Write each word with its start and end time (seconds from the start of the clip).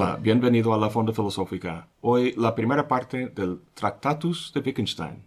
Hola, 0.00 0.16
bienvenido 0.22 0.72
a 0.72 0.78
la 0.78 0.90
Fonda 0.90 1.12
Filosófica. 1.12 1.88
Hoy 2.02 2.32
la 2.36 2.54
primera 2.54 2.86
parte 2.86 3.30
del 3.30 3.58
Tractatus 3.74 4.52
de 4.54 4.60
Wittgenstein. 4.60 5.24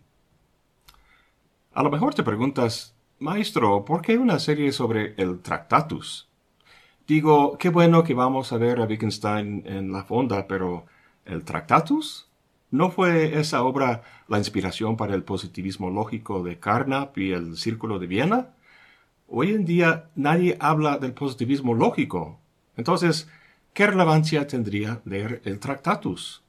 A 1.73 1.83
lo 1.83 1.91
mejor 1.91 2.13
te 2.13 2.23
preguntas, 2.23 2.95
maestro, 3.19 3.83
¿por 3.83 4.01
qué 4.01 4.17
una 4.17 4.39
serie 4.39 4.71
sobre 4.71 5.13
el 5.17 5.41
Tractatus? 5.41 6.29
Digo, 7.05 7.57
qué 7.57 7.67
bueno 7.67 8.05
que 8.05 8.13
vamos 8.13 8.53
a 8.53 8.57
ver 8.57 8.79
a 8.79 8.85
Wittgenstein 8.85 9.63
en 9.65 9.91
la 9.91 10.05
Fonda, 10.05 10.47
pero 10.47 10.85
¿el 11.25 11.43
Tractatus? 11.43 12.29
¿No 12.69 12.91
fue 12.91 13.37
esa 13.37 13.63
obra 13.63 14.03
la 14.29 14.37
inspiración 14.37 14.95
para 14.95 15.15
el 15.15 15.23
positivismo 15.23 15.89
lógico 15.89 16.43
de 16.43 16.59
Carnap 16.59 17.17
y 17.17 17.33
el 17.33 17.57
Círculo 17.57 17.99
de 17.99 18.07
Viena? 18.07 18.53
Hoy 19.27 19.49
en 19.49 19.65
día 19.65 20.05
nadie 20.15 20.55
habla 20.61 20.97
del 20.97 21.11
positivismo 21.11 21.73
lógico. 21.73 22.39
Entonces, 22.77 23.27
¿qué 23.73 23.87
relevancia 23.87 24.47
tendría 24.47 25.01
leer 25.05 25.41
el 25.45 25.59
Tractatus? 25.59 26.43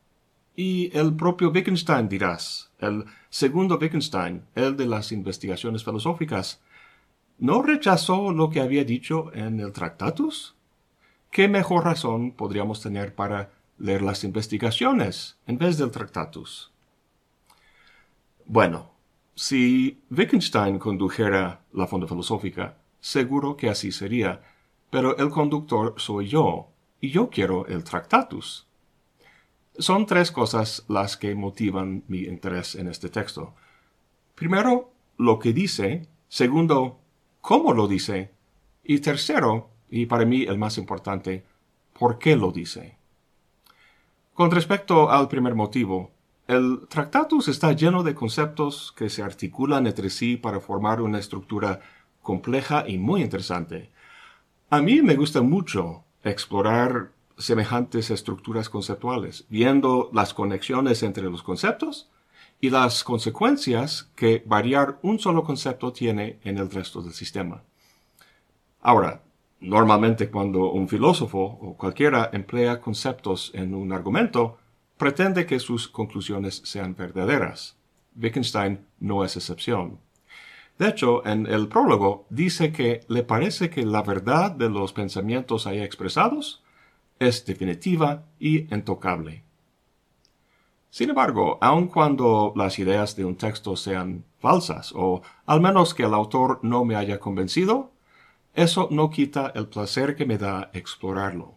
Y 0.55 0.97
el 0.97 1.15
propio 1.15 1.51
Wittgenstein, 1.51 2.09
dirás, 2.09 2.71
el 2.79 3.05
segundo 3.31 3.79
Wittgenstein, 3.79 4.43
el 4.55 4.77
de 4.77 4.87
las 4.87 5.12
investigaciones 5.12 5.85
filosóficas, 5.85 6.61
¿no 7.39 7.62
rechazó 7.62 8.33
lo 8.33 8.51
que 8.51 8.61
había 8.61 8.85
dicho 8.85 9.33
en 9.35 9.61
el 9.61 9.73
Tractatus? 9.73 10.55
¿Qué 11.31 11.48
mejor 11.48 11.85
razón 11.85 12.33
podríamos 12.33 12.83
tener 12.83 13.15
para 13.15 13.51
leer 13.79 14.03
las 14.03 14.25
investigaciones 14.25 15.39
en 15.47 15.57
vez 15.57 15.79
del 15.79 15.91
Tractatus? 15.91 16.70
Bueno, 18.45 18.91
si 19.34 20.03
Wittgenstein 20.11 20.78
condujera 20.78 21.62
la 21.73 21.87
fonda 21.87 22.06
filosófica, 22.06 22.77
seguro 23.00 23.56
que 23.56 23.70
así 23.70 23.91
sería, 23.91 24.43
pero 24.91 25.17
el 25.17 25.31
conductor 25.31 25.95
soy 25.97 26.28
yo, 26.28 26.72
y 27.03 27.11
yo 27.11 27.31
quiero 27.31 27.67
el 27.67 27.83
Tractatus. 27.83 28.69
Son 29.77 30.06
tres 30.06 30.31
cosas 30.31 30.84
las 30.89 31.17
que 31.17 31.34
motivan 31.34 32.05
mi 32.06 32.20
interés 32.20 32.77
en 32.77 32.86
este 32.86 33.09
texto. 33.09 33.55
Primero, 34.36 34.92
lo 35.19 35.41
que 35.41 35.53
dice. 35.53 36.06
Segundo, 36.28 37.00
cómo 37.41 37.72
lo 37.72 37.89
dice. 37.89 38.31
Y 38.84 39.00
tercero, 39.00 39.70
y 39.91 40.06
para 40.06 40.25
mí 40.25 40.42
el 40.42 40.59
más 40.59 40.78
importante, 40.78 41.44
por 41.98 42.20
qué 42.20 42.36
lo 42.36 42.53
dice. 42.53 42.97
Con 44.33 44.53
respecto 44.53 45.11
al 45.11 45.27
primer 45.27 45.56
motivo, 45.56 46.12
el 46.47 46.87
Tractatus 46.89 47.48
está 47.48 47.72
lleno 47.72 48.05
de 48.05 48.14
conceptos 48.14 48.92
que 48.97 49.11
se 49.11 49.25
articulan 49.25 49.89
entre 49.89 50.09
sí 50.09 50.37
para 50.37 50.61
formar 50.61 51.00
una 51.00 51.19
estructura 51.19 51.81
compleja 52.20 52.84
y 52.87 52.97
muy 52.98 53.22
interesante. 53.22 53.91
A 54.70 54.81
mí 54.81 55.03
me 55.03 55.16
gusta 55.16 55.42
mucho 55.42 56.05
explorar 56.25 57.11
semejantes 57.39 58.11
estructuras 58.11 58.69
conceptuales, 58.69 59.45
viendo 59.48 60.11
las 60.12 60.34
conexiones 60.34 61.03
entre 61.03 61.25
los 61.25 61.42
conceptos 61.42 62.11
y 62.61 62.70
las 62.70 63.03
consecuencias 63.03 64.11
que 64.15 64.43
variar 64.47 64.98
un 65.03 65.19
solo 65.19 65.43
concepto 65.43 65.93
tiene 65.93 66.39
en 66.45 66.59
el 66.59 66.70
resto 66.70 67.03
del 67.03 67.12
sistema. 67.12 67.62
Ahora, 68.81 69.23
normalmente 69.61 70.31
cuando 70.31 70.70
un 70.70 70.89
filósofo 70.89 71.59
o 71.61 71.77
cualquiera 71.77 72.31
emplea 72.33 72.81
conceptos 72.81 73.50
en 73.55 73.75
un 73.75 73.93
argumento, 73.93 74.59
pretende 74.97 75.47
que 75.47 75.59
sus 75.59 75.89
conclusiones 75.89 76.62
sean 76.65 76.95
verdaderas. 76.95 77.77
Wittgenstein 78.15 78.84
no 79.00 79.25
es 79.25 79.37
excepción. 79.37 79.98
De 80.78 80.89
hecho, 80.89 81.25
en 81.27 81.47
el 81.47 81.69
prólogo 81.69 82.27
dice 82.31 82.73
que 82.73 83.03
le 83.09 83.23
parece 83.23 83.70
que 83.70 83.84
la 83.84 84.03
verdad 84.03 84.51
de 84.51 84.69
los 84.69 84.93
pensamientos 84.93 85.66
ahí 85.66 85.81
expresados 85.81 86.62
es 87.19 87.44
definitiva 87.44 88.25
y 88.38 88.72
intocable. 88.75 89.44
Sin 90.91 91.09
embargo, 91.09 91.56
aun 91.62 91.87
cuando 91.88 92.53
las 92.55 92.78
ideas 92.78 93.16
de 93.16 93.25
un 93.25 93.37
texto 93.37 93.77
sean 93.77 94.25
falsas, 94.41 94.93
o 94.94 95.22
al 95.47 95.60
menos 95.60 95.94
que 95.94 96.03
el 96.03 96.12
autor 96.12 96.59
no 96.62 96.84
me 96.84 96.97
haya 96.97 97.19
convencido, 97.19 97.93
eso 98.54 98.89
no 98.91 99.09
quita 99.09 99.53
el 99.54 99.69
placer 99.69 100.15
que 100.15 100.27
me 100.27 100.37
da 100.37 100.71
explorarlo. 100.75 101.54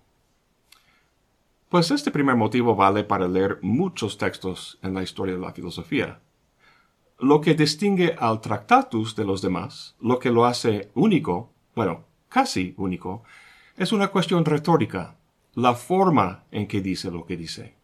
Pues 1.67 1.91
este 1.91 2.11
primer 2.11 2.37
motivo 2.37 2.75
vale 2.75 3.03
para 3.03 3.27
leer 3.27 3.59
muchos 3.61 4.17
textos 4.17 4.79
en 4.81 4.93
la 4.93 5.03
historia 5.03 5.35
de 5.35 5.41
la 5.41 5.51
filosofía. 5.51 6.21
Lo 7.19 7.39
que 7.39 7.53
distingue 7.53 8.13
al 8.19 8.41
Tractatus 8.41 9.15
de 9.15 9.23
los 9.23 9.41
demás, 9.41 9.95
lo 10.01 10.19
que 10.19 10.31
lo 10.31 10.45
hace 10.45 10.91
único, 10.95 11.53
bueno, 11.73 12.03
casi 12.27 12.73
único, 12.75 13.23
es 13.77 13.93
una 13.93 14.09
cuestión 14.09 14.43
retórica, 14.43 15.15
la 15.53 15.75
forma 15.75 16.43
en 16.51 16.67
que 16.67 16.81
dice 16.81 17.09
lo 17.09 17.25
que 17.25 17.37
dice. 17.37 17.75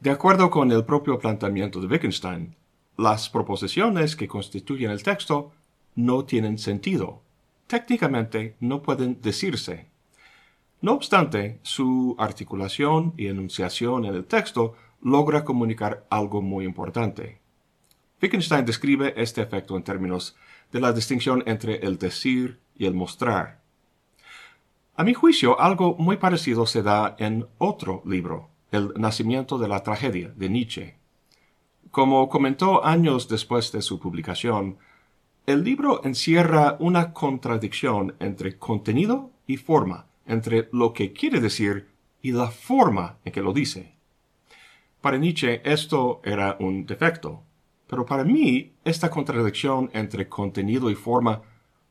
De 0.00 0.10
acuerdo 0.10 0.50
con 0.50 0.70
el 0.70 0.84
propio 0.84 1.18
planteamiento 1.18 1.80
de 1.80 1.86
Wittgenstein, 1.86 2.56
las 2.98 3.30
proposiciones 3.30 4.16
que 4.16 4.28
constituyen 4.28 4.90
el 4.90 5.02
texto 5.02 5.52
no 5.94 6.26
tienen 6.26 6.58
sentido. 6.58 7.22
Técnicamente 7.66 8.56
no 8.60 8.82
pueden 8.82 9.22
decirse. 9.22 9.86
No 10.82 10.92
obstante, 10.92 11.58
su 11.62 12.16
articulación 12.18 13.14
y 13.16 13.28
enunciación 13.28 14.04
en 14.04 14.14
el 14.14 14.26
texto 14.26 14.74
logra 15.00 15.44
comunicar 15.44 16.06
algo 16.10 16.42
muy 16.42 16.66
importante. 16.66 17.39
Wittgenstein 18.22 18.64
describe 18.64 19.14
este 19.16 19.40
efecto 19.40 19.76
en 19.76 19.82
términos 19.82 20.36
de 20.72 20.80
la 20.80 20.92
distinción 20.92 21.42
entre 21.46 21.76
el 21.76 21.98
decir 21.98 22.60
y 22.76 22.86
el 22.86 22.94
mostrar. 22.94 23.60
A 24.96 25.04
mi 25.04 25.14
juicio, 25.14 25.58
algo 25.58 25.96
muy 25.96 26.18
parecido 26.18 26.66
se 26.66 26.82
da 26.82 27.16
en 27.18 27.46
otro 27.58 28.02
libro, 28.04 28.50
El 28.70 28.92
nacimiento 28.96 29.58
de 29.58 29.66
la 29.66 29.82
tragedia, 29.82 30.32
de 30.36 30.48
Nietzsche. 30.48 30.96
Como 31.90 32.28
comentó 32.28 32.84
años 32.84 33.26
después 33.26 33.72
de 33.72 33.82
su 33.82 33.98
publicación, 33.98 34.78
el 35.46 35.64
libro 35.64 36.02
encierra 36.04 36.76
una 36.78 37.12
contradicción 37.12 38.14
entre 38.20 38.58
contenido 38.58 39.30
y 39.46 39.56
forma, 39.56 40.06
entre 40.26 40.68
lo 40.70 40.92
que 40.92 41.12
quiere 41.12 41.40
decir 41.40 41.88
y 42.22 42.32
la 42.32 42.48
forma 42.48 43.16
en 43.24 43.32
que 43.32 43.42
lo 43.42 43.52
dice. 43.52 43.94
Para 45.00 45.16
Nietzsche 45.16 45.62
esto 45.64 46.20
era 46.22 46.56
un 46.60 46.86
defecto, 46.86 47.42
pero 47.90 48.06
para 48.06 48.22
mí, 48.22 48.72
esta 48.84 49.10
contradicción 49.10 49.90
entre 49.92 50.28
contenido 50.28 50.90
y 50.90 50.94
forma 50.94 51.42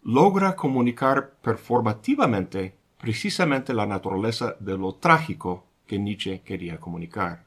logra 0.02 0.56
comunicar 0.56 1.32
performativamente 1.42 2.78
precisamente 2.98 3.74
la 3.74 3.86
naturaleza 3.86 4.56
de 4.62 4.78
lo 4.78 4.96
trágico 4.96 5.66
que 5.86 6.00
Nietzsche 6.00 6.40
quería 6.40 6.80
comunicar. 6.80 7.44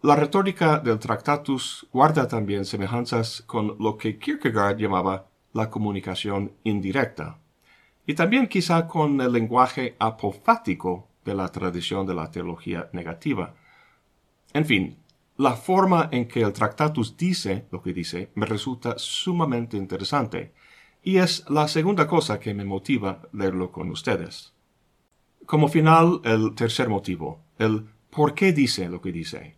La 0.00 0.16
retórica 0.16 0.78
del 0.78 0.98
Tractatus 0.98 1.86
guarda 1.92 2.26
también 2.26 2.64
semejanzas 2.64 3.42
con 3.42 3.76
lo 3.78 3.98
que 3.98 4.18
Kierkegaard 4.18 4.78
llamaba 4.78 5.26
la 5.52 5.68
comunicación 5.68 6.52
indirecta, 6.64 7.38
y 8.06 8.14
también 8.14 8.46
quizá 8.46 8.86
con 8.86 9.20
el 9.20 9.32
lenguaje 9.32 9.96
apofático 9.98 11.08
de 11.26 11.34
la 11.34 11.48
tradición 11.48 12.06
de 12.06 12.14
la 12.14 12.30
teología 12.30 12.88
negativa. 12.92 13.54
En 14.54 14.64
fin, 14.64 14.96
la 15.38 15.54
forma 15.54 16.08
en 16.12 16.26
que 16.26 16.40
el 16.40 16.52
Tractatus 16.52 17.16
dice 17.16 17.66
lo 17.70 17.82
que 17.82 17.92
dice 17.92 18.30
me 18.34 18.46
resulta 18.46 18.94
sumamente 18.96 19.76
interesante, 19.76 20.52
y 21.02 21.18
es 21.18 21.44
la 21.48 21.68
segunda 21.68 22.06
cosa 22.06 22.40
que 22.40 22.54
me 22.54 22.64
motiva 22.64 23.28
leerlo 23.32 23.70
con 23.70 23.90
ustedes. 23.90 24.54
Como 25.44 25.68
final, 25.68 26.20
el 26.24 26.54
tercer 26.54 26.88
motivo, 26.88 27.40
el 27.58 27.86
por 28.10 28.34
qué 28.34 28.52
dice 28.52 28.88
lo 28.88 29.00
que 29.00 29.12
dice. 29.12 29.56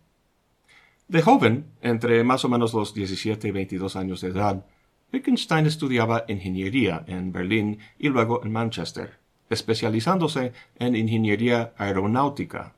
De 1.07 1.21
joven, 1.21 1.71
entre 1.81 2.23
más 2.23 2.45
o 2.45 2.49
menos 2.49 2.73
los 2.73 2.93
17 2.93 3.47
y 3.47 3.51
22 3.51 3.95
años 3.95 4.21
de 4.21 4.27
edad, 4.27 4.65
Wittgenstein 5.11 5.65
estudiaba 5.65 6.25
ingeniería 6.27 7.03
en 7.07 7.31
Berlín 7.31 7.79
y 7.97 8.09
luego 8.09 8.43
en 8.43 8.51
Manchester, 8.51 9.17
especializándose 9.49 10.53
en 10.77 10.95
ingeniería 10.95 11.73
aeronáutica 11.77 12.75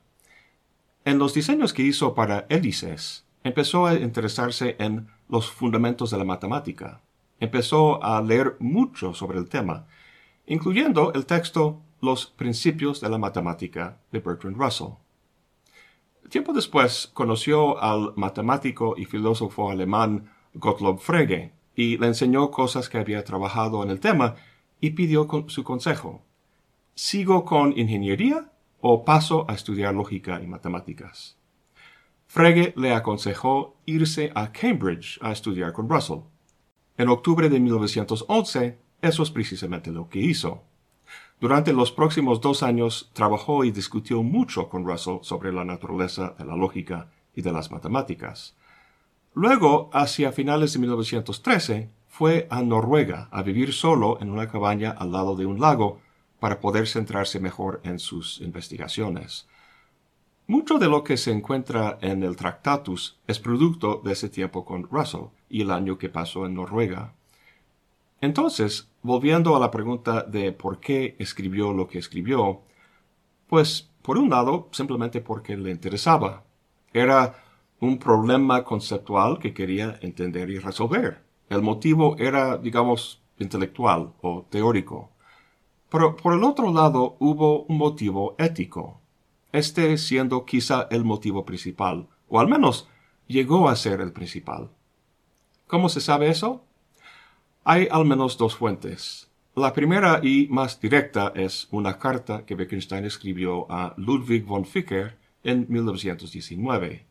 en 1.04 1.18
los 1.18 1.34
diseños 1.34 1.72
que 1.72 1.82
hizo 1.82 2.14
para 2.14 2.46
hélices, 2.48 3.24
empezó 3.42 3.86
a 3.86 3.94
interesarse 3.94 4.76
en 4.78 5.08
los 5.28 5.50
fundamentos 5.50 6.10
de 6.10 6.18
la 6.18 6.24
matemática. 6.24 7.00
Empezó 7.40 8.02
a 8.04 8.22
leer 8.22 8.56
mucho 8.60 9.14
sobre 9.14 9.38
el 9.38 9.48
tema, 9.48 9.86
incluyendo 10.46 11.12
el 11.14 11.26
texto 11.26 11.80
Los 12.00 12.26
principios 12.26 13.00
de 13.00 13.08
la 13.08 13.18
matemática 13.18 13.98
de 14.10 14.20
Bertrand 14.20 14.56
Russell. 14.56 14.94
Tiempo 16.28 16.52
después 16.52 17.10
conoció 17.12 17.82
al 17.82 18.12
matemático 18.16 18.94
y 18.96 19.04
filósofo 19.04 19.70
alemán 19.70 20.30
Gottlob 20.54 20.98
Frege 20.98 21.52
y 21.74 21.98
le 21.98 22.06
enseñó 22.06 22.50
cosas 22.50 22.88
que 22.88 22.98
había 22.98 23.24
trabajado 23.24 23.82
en 23.82 23.90
el 23.90 24.00
tema 24.00 24.36
y 24.80 24.90
pidió 24.90 25.28
su 25.48 25.64
consejo. 25.64 26.22
¿Sigo 26.94 27.44
con 27.44 27.76
ingeniería 27.78 28.51
o 28.82 29.04
paso 29.04 29.46
a 29.48 29.54
estudiar 29.54 29.94
lógica 29.94 30.42
y 30.42 30.46
matemáticas. 30.46 31.38
Frege 32.26 32.74
le 32.76 32.92
aconsejó 32.92 33.76
irse 33.86 34.32
a 34.34 34.52
Cambridge 34.52 35.18
a 35.22 35.30
estudiar 35.30 35.72
con 35.72 35.88
Russell. 35.88 36.24
En 36.98 37.08
octubre 37.08 37.48
de 37.48 37.60
1911, 37.60 38.78
eso 39.00 39.22
es 39.22 39.30
precisamente 39.30 39.92
lo 39.92 40.08
que 40.08 40.18
hizo. 40.18 40.64
Durante 41.40 41.72
los 41.72 41.92
próximos 41.92 42.40
dos 42.40 42.62
años 42.62 43.10
trabajó 43.12 43.64
y 43.64 43.70
discutió 43.70 44.22
mucho 44.22 44.68
con 44.68 44.84
Russell 44.84 45.18
sobre 45.22 45.52
la 45.52 45.64
naturaleza 45.64 46.34
de 46.36 46.44
la 46.44 46.56
lógica 46.56 47.08
y 47.34 47.42
de 47.42 47.52
las 47.52 47.70
matemáticas. 47.70 48.56
Luego, 49.34 49.90
hacia 49.92 50.32
finales 50.32 50.72
de 50.72 50.80
1913, 50.80 51.90
fue 52.08 52.48
a 52.50 52.62
Noruega 52.62 53.28
a 53.30 53.42
vivir 53.42 53.72
solo 53.72 54.18
en 54.20 54.30
una 54.30 54.48
cabaña 54.48 54.90
al 54.90 55.12
lado 55.12 55.36
de 55.36 55.46
un 55.46 55.60
lago 55.60 56.00
para 56.42 56.58
poder 56.58 56.88
centrarse 56.88 57.38
mejor 57.38 57.80
en 57.84 58.00
sus 58.00 58.40
investigaciones. 58.40 59.46
Mucho 60.48 60.80
de 60.80 60.88
lo 60.88 61.04
que 61.04 61.16
se 61.16 61.30
encuentra 61.30 62.00
en 62.00 62.24
el 62.24 62.34
Tractatus 62.34 63.20
es 63.28 63.38
producto 63.38 64.02
de 64.04 64.10
ese 64.10 64.28
tiempo 64.28 64.64
con 64.64 64.82
Russell 64.82 65.26
y 65.48 65.62
el 65.62 65.70
año 65.70 65.98
que 65.98 66.08
pasó 66.08 66.44
en 66.44 66.54
Noruega. 66.54 67.14
Entonces, 68.20 68.90
volviendo 69.02 69.54
a 69.54 69.60
la 69.60 69.70
pregunta 69.70 70.22
de 70.24 70.50
por 70.50 70.80
qué 70.80 71.14
escribió 71.20 71.72
lo 71.72 71.86
que 71.86 72.00
escribió, 72.00 72.62
pues, 73.46 73.88
por 74.02 74.18
un 74.18 74.28
lado, 74.28 74.68
simplemente 74.72 75.20
porque 75.20 75.56
le 75.56 75.70
interesaba. 75.70 76.42
Era 76.92 77.36
un 77.78 77.98
problema 77.98 78.64
conceptual 78.64 79.38
que 79.38 79.54
quería 79.54 79.96
entender 80.02 80.50
y 80.50 80.58
resolver. 80.58 81.22
El 81.48 81.62
motivo 81.62 82.16
era, 82.18 82.58
digamos, 82.58 83.22
intelectual 83.38 84.12
o 84.22 84.44
teórico. 84.50 85.12
Pero 85.92 86.16
por 86.16 86.32
el 86.32 86.42
otro 86.42 86.72
lado 86.72 87.16
hubo 87.18 87.64
un 87.64 87.76
motivo 87.76 88.34
ético, 88.38 89.02
este 89.52 89.98
siendo 89.98 90.46
quizá 90.46 90.88
el 90.90 91.04
motivo 91.04 91.44
principal, 91.44 92.08
o 92.30 92.40
al 92.40 92.48
menos 92.48 92.88
llegó 93.26 93.68
a 93.68 93.76
ser 93.76 94.00
el 94.00 94.10
principal. 94.10 94.70
¿Cómo 95.66 95.90
se 95.90 96.00
sabe 96.00 96.30
eso? 96.30 96.64
Hay 97.64 97.88
al 97.90 98.06
menos 98.06 98.38
dos 98.38 98.56
fuentes. 98.56 99.30
La 99.54 99.74
primera 99.74 100.20
y 100.22 100.48
más 100.48 100.80
directa 100.80 101.30
es 101.36 101.68
una 101.70 101.98
carta 101.98 102.46
que 102.46 102.54
Wittgenstein 102.54 103.04
escribió 103.04 103.70
a 103.70 103.92
Ludwig 103.98 104.46
von 104.46 104.64
Ficker 104.64 105.18
en 105.44 105.66
1919. 105.68 107.04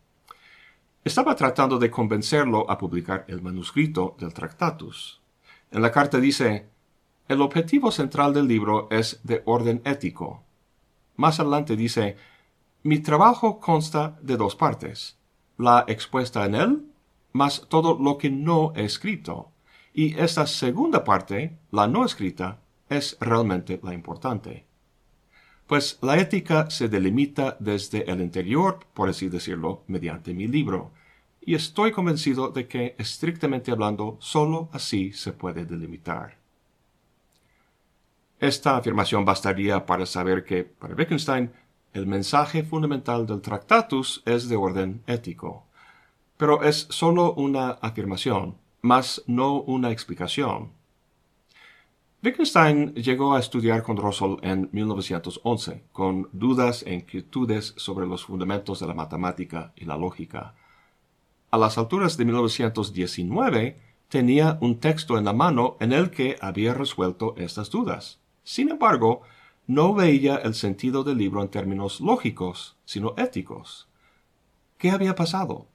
Estaba 1.04 1.36
tratando 1.36 1.78
de 1.78 1.92
convencerlo 1.92 2.68
a 2.68 2.80
publicar 2.80 3.26
el 3.28 3.44
manuscrito 3.44 4.16
del 4.20 4.34
Tractatus. 4.34 5.22
En 5.70 5.84
la 5.84 5.92
carta 5.92 6.20
dice, 6.20 6.72
el 7.32 7.42
objetivo 7.42 7.92
central 7.92 8.34
del 8.34 8.48
libro 8.48 8.88
es 8.92 9.20
de 9.24 9.42
orden 9.46 9.82
ético. 9.86 10.44
Más 11.16 11.40
adelante 11.40 11.76
dice, 11.76 12.18
mi 12.84 13.00
trabajo 13.00 13.60
consta 13.60 14.18
de 14.22 14.38
dos 14.38 14.56
partes, 14.56 15.18
la 15.58 15.86
expuesta 15.88 16.46
en 16.46 16.56
él, 16.56 16.86
más 17.34 17.66
todo 17.70 17.98
lo 17.98 18.18
que 18.18 18.30
no 18.30 18.74
he 18.76 18.84
escrito 18.84 19.52
y 19.94 20.18
esta 20.18 20.48
segunda 20.48 21.04
parte, 21.04 21.58
la 21.72 21.88
no 21.88 22.06
escrita, 22.06 22.62
es 22.90 23.18
realmente 23.20 23.80
la 23.84 23.94
importante. 23.94 24.66
Pues 25.68 26.00
la 26.02 26.18
ética 26.18 26.70
se 26.70 26.90
delimita 26.90 27.58
desde 27.60 28.10
el 28.10 28.22
interior, 28.22 28.80
por 28.94 29.10
así 29.10 29.30
decirlo, 29.30 29.84
mediante 29.88 30.34
mi 30.34 30.48
libro, 30.48 30.92
y 31.42 31.56
estoy 31.56 31.92
convencido 31.92 32.50
de 32.50 32.68
que, 32.68 32.96
estrictamente 32.98 33.72
hablando, 33.72 34.18
sólo 34.20 34.70
así 34.74 35.12
se 35.12 35.34
puede 35.34 35.66
delimitar. 35.66 36.41
Esta 38.42 38.76
afirmación 38.76 39.24
bastaría 39.24 39.86
para 39.86 40.08
saber 40.08 40.44
que, 40.44 40.64
para 40.64 40.96
Wittgenstein, 40.96 41.52
el 41.94 42.08
mensaje 42.08 42.64
fundamental 42.64 43.28
del 43.28 43.40
Tractatus 43.40 44.24
es 44.26 44.50
de 44.50 44.56
orden 44.56 45.04
ético. 45.06 45.68
Pero 46.38 46.64
es 46.64 46.88
sólo 46.90 47.36
una 47.36 47.70
afirmación, 47.70 48.58
mas 48.82 49.22
no 49.28 49.62
una 49.62 49.92
explicación. 49.92 50.72
Wittgenstein 52.24 52.96
llegó 52.96 53.36
a 53.36 53.40
estudiar 53.40 53.84
con 53.84 53.98
Russell 53.98 54.38
en 54.42 54.70
1911, 54.72 55.84
con 55.92 56.28
dudas 56.32 56.82
e 56.88 56.96
inquietudes 56.96 57.76
sobre 57.78 58.08
los 58.08 58.26
fundamentos 58.26 58.80
de 58.80 58.88
la 58.88 58.96
matemática 58.96 59.72
y 59.76 59.86
la 59.86 59.98
lógica. 59.98 60.56
A 61.52 61.60
las 61.60 61.78
alturas 61.78 62.18
de 62.18 62.26
1919, 62.26 63.78
tenía 64.10 64.58
un 64.62 64.80
texto 64.80 65.20
en 65.20 65.26
la 65.26 65.34
mano 65.34 65.78
en 65.80 65.94
el 65.94 66.10
que 66.10 66.38
había 66.42 66.74
resuelto 66.74 67.36
estas 67.38 67.70
dudas. 67.70 68.21
Sin 68.44 68.70
embargo, 68.70 69.22
no 69.68 69.94
veía 69.94 70.36
el 70.36 70.54
sentido 70.54 71.04
del 71.04 71.18
libro 71.18 71.42
en 71.42 71.50
términos 71.50 72.02
lógicos, 72.02 72.78
sino 72.86 73.14
éticos. 73.18 73.88
¿Qué 74.78 74.92
había 74.92 75.16
pasado? 75.16 75.68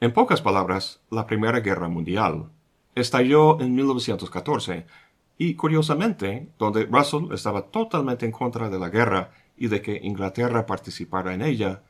En 0.00 0.12
pocas 0.12 0.42
palabras, 0.42 1.00
la 1.10 1.26
Primera 1.26 1.60
Guerra 1.60 1.88
Mundial 1.88 2.50
estalló 2.94 3.60
en 3.60 3.74
1914 3.74 4.86
y, 5.38 5.54
curiosamente, 5.54 6.50
donde 6.58 6.84
Russell 6.84 7.32
estaba 7.32 7.62
totalmente 7.62 8.26
en 8.26 8.32
contra 8.32 8.68
de 8.68 8.78
la 8.78 8.90
guerra 8.90 9.30
y 9.56 9.68
de 9.68 9.82
que 9.82 10.00
Inglaterra 10.02 10.66
participara 10.66 11.34
en 11.34 11.42
ella, 11.42 11.82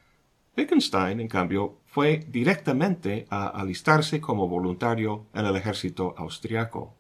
Wittgenstein, 0.57 1.21
en 1.21 1.29
cambio, 1.29 1.79
fue 1.87 2.27
directamente 2.29 3.27
a 3.31 3.47
alistarse 3.49 4.21
como 4.21 4.49
voluntario 4.49 5.27
en 5.33 5.47
el 5.47 5.55
ejército 5.55 6.15
austriaco. 6.17 6.95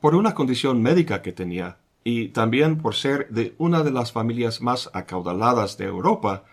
Por 0.00 0.14
una 0.14 0.34
condición 0.34 0.82
médica 0.82 1.22
que 1.22 1.32
tenía, 1.32 1.78
y 2.04 2.28
también 2.28 2.78
por 2.78 2.94
ser 2.94 3.28
de 3.30 3.54
una 3.58 3.82
de 3.82 3.90
las 3.90 4.12
familias 4.12 4.60
más 4.60 4.90
acaudaladas 4.92 5.76
de 5.78 5.86
Europa, 5.86 6.44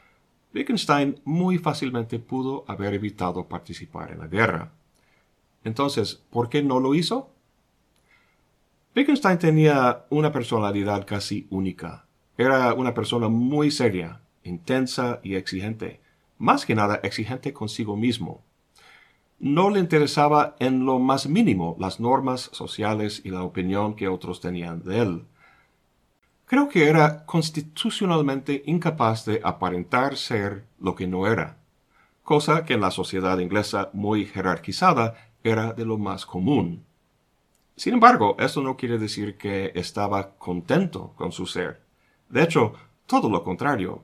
Wittgenstein 0.53 1.19
muy 1.25 1.57
fácilmente 1.57 2.19
pudo 2.19 2.63
haber 2.67 2.93
evitado 2.93 3.47
participar 3.47 4.11
en 4.11 4.19
la 4.19 4.27
guerra. 4.27 4.71
Entonces, 5.63 6.23
¿por 6.29 6.49
qué 6.49 6.63
no 6.63 6.79
lo 6.79 6.95
hizo? 6.95 7.31
Wittgenstein 8.95 9.37
tenía 9.37 10.05
una 10.09 10.31
personalidad 10.31 11.05
casi 11.05 11.47
única. 11.49 12.05
Era 12.37 12.73
una 12.73 12.93
persona 12.93 13.27
muy 13.27 13.71
seria, 13.71 14.21
intensa 14.43 15.19
y 15.23 15.35
exigente, 15.35 15.99
más 16.37 16.65
que 16.65 16.75
nada 16.75 17.01
exigente 17.03 17.51
consigo 17.51 17.97
mismo. 17.97 18.41
No 19.39 19.69
le 19.69 19.81
interesaba 19.81 20.55
en 20.59 20.85
lo 20.85 20.99
más 20.99 21.27
mínimo 21.27 21.75
las 21.79 21.99
normas 21.99 22.49
sociales 22.53 23.21
y 23.25 23.31
la 23.31 23.43
opinión 23.43 23.95
que 23.95 24.07
otros 24.07 24.39
tenían 24.39 24.81
de 24.83 25.01
él. 25.01 25.25
Creo 26.47 26.69
que 26.69 26.87
era 26.87 27.25
constitucionalmente 27.25 28.61
incapaz 28.67 29.25
de 29.25 29.41
aparentar 29.43 30.15
ser 30.15 30.65
lo 30.79 30.93
que 30.93 31.07
no 31.07 31.25
era, 31.25 31.57
cosa 32.23 32.65
que 32.65 32.75
en 32.75 32.81
la 32.81 32.91
sociedad 32.91 33.39
inglesa 33.39 33.89
muy 33.93 34.25
jerarquizada 34.25 35.15
era 35.43 35.73
de 35.73 35.85
lo 35.85 35.97
más 35.97 36.25
común. 36.25 36.85
Sin 37.75 37.95
embargo, 37.95 38.35
esto 38.39 38.61
no 38.61 38.77
quiere 38.77 38.99
decir 38.99 39.37
que 39.37 39.71
estaba 39.73 40.35
contento 40.37 41.13
con 41.15 41.31
su 41.31 41.47
ser. 41.47 41.81
De 42.29 42.43
hecho, 42.43 42.73
todo 43.07 43.29
lo 43.29 43.43
contrario. 43.43 44.03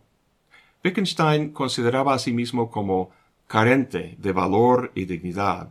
Wittgenstein 0.83 1.51
consideraba 1.51 2.15
a 2.15 2.19
sí 2.19 2.33
mismo 2.33 2.71
como 2.71 3.11
carente 3.47 4.15
de 4.17 4.31
valor 4.31 4.91
y 4.95 5.05
dignidad. 5.05 5.69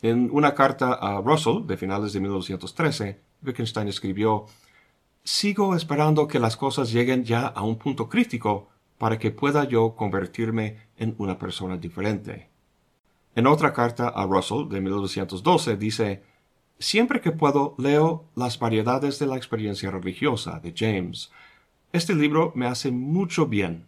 En 0.00 0.30
una 0.32 0.54
carta 0.54 0.94
a 0.94 1.20
Russell 1.20 1.66
de 1.66 1.76
finales 1.76 2.14
de 2.14 2.20
1913, 2.20 3.20
Wittgenstein 3.42 3.88
escribió 3.88 4.46
sigo 5.24 5.74
esperando 5.74 6.26
que 6.26 6.38
las 6.38 6.56
cosas 6.56 6.92
lleguen 6.92 7.24
ya 7.24 7.46
a 7.46 7.62
un 7.62 7.76
punto 7.76 8.08
crítico 8.08 8.68
para 8.98 9.18
que 9.18 9.30
pueda 9.30 9.64
yo 9.64 9.94
convertirme 9.96 10.76
en 10.96 11.14
una 11.18 11.38
persona 11.38 11.76
diferente. 11.76 12.50
En 13.34 13.46
otra 13.46 13.72
carta 13.72 14.08
a 14.08 14.26
Russell 14.26 14.68
de 14.68 14.80
1912 14.80 15.76
dice, 15.76 16.22
Siempre 16.78 17.20
que 17.20 17.32
puedo 17.32 17.74
leo 17.78 18.24
Las 18.34 18.58
variedades 18.58 19.18
de 19.18 19.26
la 19.26 19.36
experiencia 19.36 19.90
religiosa 19.90 20.60
de 20.60 20.72
James. 20.76 21.30
Este 21.92 22.14
libro 22.14 22.52
me 22.54 22.66
hace 22.66 22.90
mucho 22.90 23.46
bien. 23.46 23.86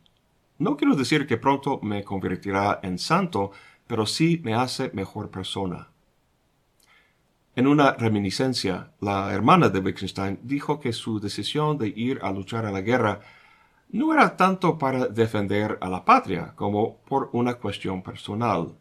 No 0.59 0.77
quiero 0.77 0.95
decir 0.95 1.27
que 1.27 1.39
pronto 1.39 1.81
me 1.83 2.05
convertirá 2.05 2.81
en 2.83 2.99
santo, 2.99 3.53
pero 3.87 4.07
sí 4.07 4.41
me 4.45 4.55
hace 4.55 4.91
mejor 4.93 5.31
persona. 5.31 5.92
En 7.55 7.67
una 7.67 7.93
reminiscencia, 7.93 8.93
la 9.01 9.31
hermana 9.31 9.69
de 9.69 9.81
Wittgenstein 9.81 10.39
dijo 10.43 10.81
que 10.81 10.95
su 10.95 11.21
decisión 11.21 11.77
de 11.77 11.89
ir 11.89 12.19
a 12.23 12.33
luchar 12.33 12.65
a 12.65 12.71
la 12.71 12.81
guerra 12.81 13.21
no 13.91 14.15
era 14.15 14.39
tanto 14.39 14.79
para 14.79 15.09
defender 15.09 15.77
a 15.83 15.91
la 15.91 16.03
patria 16.03 16.55
como 16.57 16.97
por 17.03 17.29
una 17.35 17.55
cuestión 17.57 18.03
personal. 18.03 18.75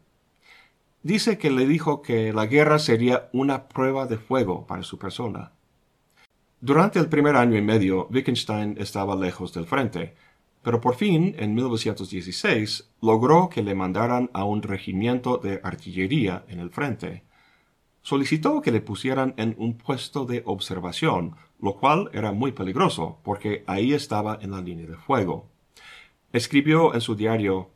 Dice 1.02 1.36
que 1.36 1.50
le 1.50 1.66
dijo 1.66 2.00
que 2.00 2.32
la 2.32 2.46
guerra 2.46 2.78
sería 2.78 3.28
una 3.34 3.68
prueba 3.68 4.06
de 4.06 4.16
fuego 4.16 4.66
para 4.66 4.82
su 4.82 4.98
persona. 4.98 5.52
Durante 6.58 6.98
el 6.98 7.10
primer 7.10 7.36
año 7.36 7.58
y 7.58 7.62
medio, 7.62 8.08
Wittgenstein 8.10 8.76
estaba 8.78 9.14
lejos 9.16 9.52
del 9.52 9.66
frente, 9.66 10.14
pero 10.62 10.80
por 10.80 10.94
fin, 10.94 11.34
en 11.38 11.54
1916, 11.54 12.88
logró 13.02 13.50
que 13.50 13.62
le 13.62 13.74
mandaran 13.74 14.30
a 14.32 14.44
un 14.44 14.62
regimiento 14.62 15.36
de 15.36 15.60
artillería 15.62 16.46
en 16.48 16.58
el 16.58 16.70
frente 16.70 17.24
solicitó 18.02 18.60
que 18.60 18.72
le 18.72 18.80
pusieran 18.80 19.34
en 19.36 19.54
un 19.58 19.78
puesto 19.78 20.26
de 20.26 20.42
observación, 20.44 21.36
lo 21.60 21.76
cual 21.76 22.10
era 22.12 22.32
muy 22.32 22.52
peligroso, 22.52 23.18
porque 23.22 23.64
ahí 23.66 23.92
estaba 23.92 24.38
en 24.42 24.50
la 24.50 24.60
línea 24.60 24.86
de 24.86 24.96
fuego. 24.96 25.48
Escribió 26.32 26.94
en 26.94 27.00
su 27.00 27.14
diario 27.14 27.70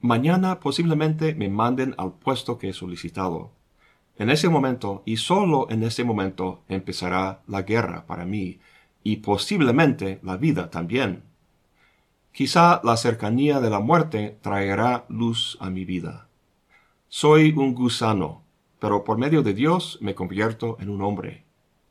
Mañana 0.00 0.60
posiblemente 0.60 1.34
me 1.34 1.48
manden 1.48 1.94
al 1.96 2.12
puesto 2.12 2.58
que 2.58 2.68
he 2.68 2.72
solicitado. 2.74 3.50
En 4.18 4.30
ese 4.30 4.48
momento, 4.48 5.02
y 5.04 5.16
solo 5.16 5.66
en 5.70 5.82
ese 5.82 6.04
momento, 6.04 6.62
empezará 6.68 7.42
la 7.46 7.62
guerra 7.62 8.06
para 8.06 8.24
mí, 8.24 8.60
y 9.02 9.16
posiblemente 9.16 10.20
la 10.22 10.36
vida 10.36 10.70
también. 10.70 11.22
Quizá 12.32 12.80
la 12.84 12.96
cercanía 12.96 13.60
de 13.60 13.70
la 13.70 13.80
muerte 13.80 14.38
traerá 14.42 15.06
luz 15.08 15.56
a 15.60 15.70
mi 15.70 15.84
vida. 15.84 16.28
Soy 17.08 17.54
un 17.56 17.74
gusano, 17.74 18.42
pero 18.78 19.04
por 19.04 19.18
medio 19.18 19.42
de 19.42 19.54
Dios 19.54 19.98
me 20.00 20.14
convierto 20.14 20.76
en 20.80 20.90
un 20.90 21.02
hombre. 21.02 21.44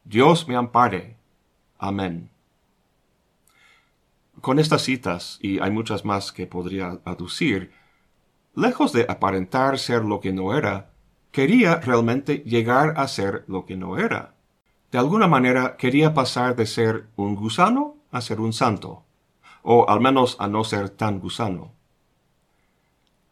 Dios 0.03 0.47
me 0.47 0.55
ampare. 0.55 1.17
Amén. 1.77 2.29
Con 4.41 4.59
estas 4.59 4.83
citas, 4.83 5.39
y 5.41 5.59
hay 5.59 5.71
muchas 5.71 6.05
más 6.05 6.31
que 6.31 6.45
podría 6.45 6.99
aducir, 7.05 7.71
lejos 8.53 8.93
de 8.93 9.05
aparentar 9.09 9.79
ser 9.79 10.03
lo 10.03 10.19
que 10.19 10.31
no 10.31 10.55
era, 10.55 10.91
quería 11.31 11.77
realmente 11.77 12.37
llegar 12.45 12.93
a 12.97 13.07
ser 13.07 13.43
lo 13.47 13.65
que 13.65 13.75
no 13.75 13.97
era. 13.97 14.35
De 14.91 14.99
alguna 14.99 15.27
manera 15.27 15.75
quería 15.77 16.13
pasar 16.13 16.55
de 16.55 16.65
ser 16.65 17.07
un 17.17 17.35
gusano 17.35 17.97
a 18.11 18.21
ser 18.21 18.39
un 18.39 18.53
santo, 18.53 19.03
o 19.61 19.89
al 19.89 19.99
menos 19.99 20.37
a 20.39 20.47
no 20.47 20.63
ser 20.63 20.89
tan 20.89 21.19
gusano. 21.19 21.74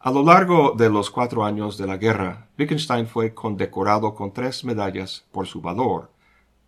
A 0.06 0.12
lo 0.12 0.22
largo 0.22 0.74
de 0.78 0.90
los 0.90 1.10
cuatro 1.10 1.46
años 1.46 1.78
de 1.78 1.88
la 1.88 1.96
guerra, 1.96 2.50
Wittgenstein 2.60 3.08
fue 3.08 3.34
condecorado 3.34 4.14
con 4.14 4.34
tres 4.34 4.66
medallas 4.66 5.24
por 5.32 5.48
su 5.48 5.62
valor, 5.62 6.12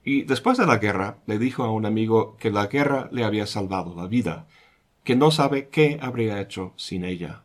y 0.05 0.23
después 0.23 0.57
de 0.57 0.65
la 0.65 0.77
guerra 0.77 1.17
le 1.25 1.37
dijo 1.37 1.63
a 1.63 1.69
un 1.69 1.85
amigo 1.85 2.37
que 2.37 2.49
la 2.49 2.67
guerra 2.67 3.09
le 3.11 3.25
había 3.25 3.45
salvado 3.45 3.93
la 3.93 4.07
vida, 4.07 4.47
que 5.03 5.17
no 5.17 5.31
sabe 5.31 5.67
qué 5.67 5.99
habría 6.01 6.39
hecho 6.39 6.71
sin 6.77 7.03
ella. 7.03 7.43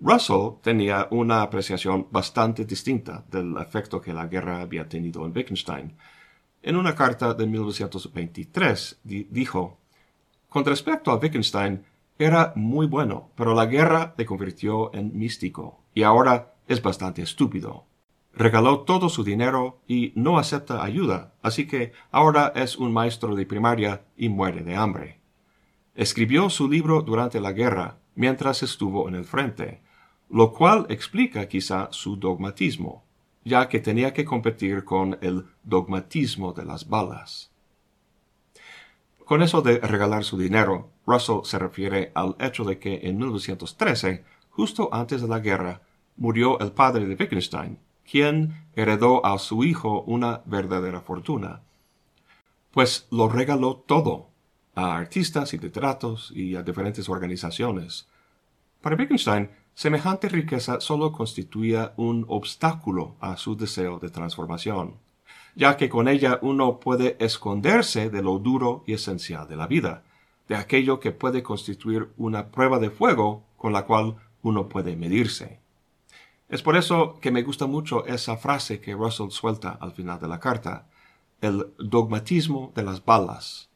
Russell 0.00 0.54
tenía 0.62 1.08
una 1.10 1.42
apreciación 1.42 2.06
bastante 2.10 2.64
distinta 2.64 3.22
del 3.30 3.58
efecto 3.58 4.00
que 4.00 4.14
la 4.14 4.28
guerra 4.28 4.62
había 4.62 4.88
tenido 4.88 5.26
en 5.26 5.36
Wittgenstein. 5.36 5.94
En 6.62 6.76
una 6.76 6.94
carta 6.94 7.34
de 7.34 7.46
1923 7.46 9.00
dijo, 9.04 9.76
Con 10.48 10.64
respecto 10.64 11.10
a 11.10 11.16
Wittgenstein, 11.16 11.84
era 12.18 12.52
muy 12.56 12.86
bueno, 12.86 13.30
pero 13.34 13.54
la 13.54 13.66
guerra 13.66 14.14
le 14.16 14.26
convirtió 14.26 14.94
en 14.94 15.16
místico, 15.18 15.80
y 15.94 16.02
ahora 16.02 16.54
es 16.68 16.82
bastante 16.82 17.22
estúpido. 17.22 17.84
Regaló 18.32 18.80
todo 18.80 19.08
su 19.08 19.22
dinero 19.22 19.80
y 19.86 20.12
no 20.16 20.38
acepta 20.38 20.82
ayuda, 20.82 21.34
así 21.42 21.66
que 21.66 21.92
ahora 22.10 22.52
es 22.54 22.76
un 22.76 22.92
maestro 22.92 23.34
de 23.34 23.46
primaria 23.46 24.02
y 24.16 24.28
muere 24.28 24.62
de 24.62 24.76
hambre. 24.76 25.20
Escribió 25.94 26.50
su 26.50 26.68
libro 26.68 27.02
durante 27.02 27.40
la 27.40 27.52
guerra, 27.52 27.98
mientras 28.16 28.62
estuvo 28.62 29.08
en 29.08 29.14
el 29.14 29.24
frente, 29.24 29.82
lo 30.28 30.52
cual 30.52 30.86
explica 30.88 31.46
quizá 31.46 31.88
su 31.92 32.16
dogmatismo, 32.16 33.04
ya 33.44 33.68
que 33.68 33.78
tenía 33.78 34.12
que 34.12 34.24
competir 34.24 34.84
con 34.84 35.18
el 35.20 35.46
dogmatismo 35.62 36.52
de 36.52 36.64
las 36.64 36.88
balas. 36.88 37.53
Con 39.24 39.42
eso 39.42 39.62
de 39.62 39.78
regalar 39.78 40.22
su 40.22 40.36
dinero, 40.36 40.90
Russell 41.06 41.44
se 41.44 41.58
refiere 41.58 42.12
al 42.14 42.36
hecho 42.38 42.64
de 42.64 42.78
que 42.78 43.00
en 43.04 43.16
1913, 43.16 44.22
justo 44.50 44.90
antes 44.92 45.22
de 45.22 45.28
la 45.28 45.40
guerra, 45.40 45.80
murió 46.16 46.60
el 46.60 46.72
padre 46.72 47.06
de 47.06 47.14
Wittgenstein, 47.14 47.78
quien 48.08 48.66
heredó 48.74 49.24
a 49.24 49.38
su 49.38 49.64
hijo 49.64 50.02
una 50.02 50.42
verdadera 50.44 51.00
fortuna. 51.00 51.62
Pues 52.70 53.06
lo 53.10 53.28
regaló 53.28 53.76
todo, 53.86 54.28
a 54.74 54.96
artistas 54.96 55.54
y 55.54 55.58
literatos 55.58 56.30
y 56.34 56.56
a 56.56 56.62
diferentes 56.62 57.08
organizaciones. 57.08 58.08
Para 58.82 58.96
Wittgenstein, 58.96 59.50
semejante 59.72 60.28
riqueza 60.28 60.80
solo 60.80 61.12
constituía 61.12 61.94
un 61.96 62.26
obstáculo 62.28 63.16
a 63.20 63.38
su 63.38 63.56
deseo 63.56 63.98
de 63.98 64.10
transformación, 64.10 64.98
ya 65.54 65.76
que 65.76 65.88
con 65.88 66.08
ella 66.08 66.38
uno 66.42 66.80
puede 66.80 67.16
esconderse 67.20 68.10
de 68.10 68.22
lo 68.22 68.38
duro 68.38 68.84
y 68.86 68.94
esencial 68.94 69.48
de 69.48 69.56
la 69.56 69.66
vida, 69.66 70.02
de 70.48 70.56
aquello 70.56 71.00
que 71.00 71.12
puede 71.12 71.42
constituir 71.42 72.10
una 72.16 72.50
prueba 72.50 72.78
de 72.78 72.90
fuego 72.90 73.44
con 73.56 73.72
la 73.72 73.84
cual 73.84 74.16
uno 74.42 74.68
puede 74.68 74.96
medirse. 74.96 75.60
Es 76.48 76.62
por 76.62 76.76
eso 76.76 77.18
que 77.20 77.30
me 77.30 77.42
gusta 77.42 77.66
mucho 77.66 78.04
esa 78.06 78.36
frase 78.36 78.80
que 78.80 78.94
Russell 78.94 79.30
suelta 79.30 79.78
al 79.80 79.92
final 79.92 80.20
de 80.20 80.28
la 80.28 80.40
carta, 80.40 80.86
el 81.40 81.72
dogmatismo 81.78 82.72
de 82.74 82.82
las 82.82 83.04
balas. 83.04 83.70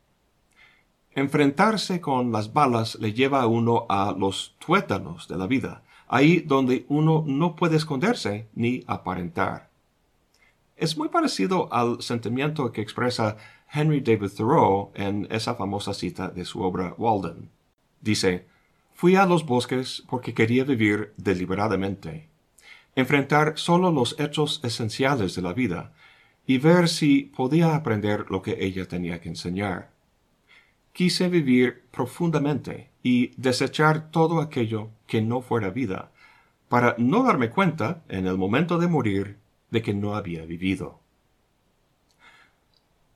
Enfrentarse 1.13 2.01
con 2.01 2.31
las 2.31 2.53
balas 2.53 2.97
le 3.01 3.13
lleva 3.13 3.43
a 3.43 3.47
uno 3.47 3.87
a 3.89 4.15
los 4.17 4.55
tuétanos 4.59 5.27
de 5.27 5.37
la 5.37 5.47
vida, 5.47 5.83
ahí 6.07 6.41
donde 6.41 6.85
uno 6.89 7.25
no 7.27 7.57
puede 7.57 7.77
esconderse 7.77 8.49
ni 8.55 8.85
aparentar. 8.87 9.68
Es 10.79 10.97
muy 10.97 11.09
parecido 11.09 11.69
al 11.73 12.01
sentimiento 12.03 12.71
que 12.71 12.81
expresa 12.81 13.37
Henry 13.73 14.01
David 14.01 14.31
Thoreau 14.37 14.93
en 14.95 15.27
esa 15.29 15.57
famosa 15.57 15.93
cita 15.93 16.29
de 16.29 16.45
su 16.45 16.63
obra 16.63 16.95
Walden. 16.97 17.51
Dice, 18.01 18.47
Fui 18.95 19.17
a 19.17 19.27
los 19.27 19.45
bosques 19.45 20.05
porque 20.09 20.35
quería 20.35 20.63
vivir 20.63 21.15
deliberadamente, 21.17 22.29
enfrentar 22.95 23.55
solo 23.57 23.91
los 23.91 24.19
hechos 24.21 24.61
esenciales 24.63 25.35
de 25.35 25.43
la 25.43 25.53
vida 25.53 25.93
y 26.47 26.59
ver 26.59 26.89
si 26.89 27.25
podía 27.25 27.75
aprender 27.75 28.27
lo 28.31 28.41
que 28.41 28.57
ella 28.61 28.87
tenía 28.87 29.21
que 29.21 29.31
enseñar. 29.31 29.91
Quise 30.93 31.29
vivir 31.29 31.83
profundamente 31.91 32.91
y 33.03 33.33
desechar 33.37 34.13
todo 34.13 34.41
aquello 34.41 34.91
que 35.09 35.23
no 35.23 35.43
fuera 35.43 35.71
vida, 35.71 36.13
para 36.69 36.95
no 36.99 37.25
darme 37.25 37.51
cuenta, 37.51 38.05
en 38.09 38.27
el 38.27 38.39
momento 38.39 38.79
de 38.79 38.87
morir, 38.87 39.39
de 39.71 39.83
que 39.83 39.95
no 39.95 40.15
había 40.15 40.45
vivido. 40.45 41.01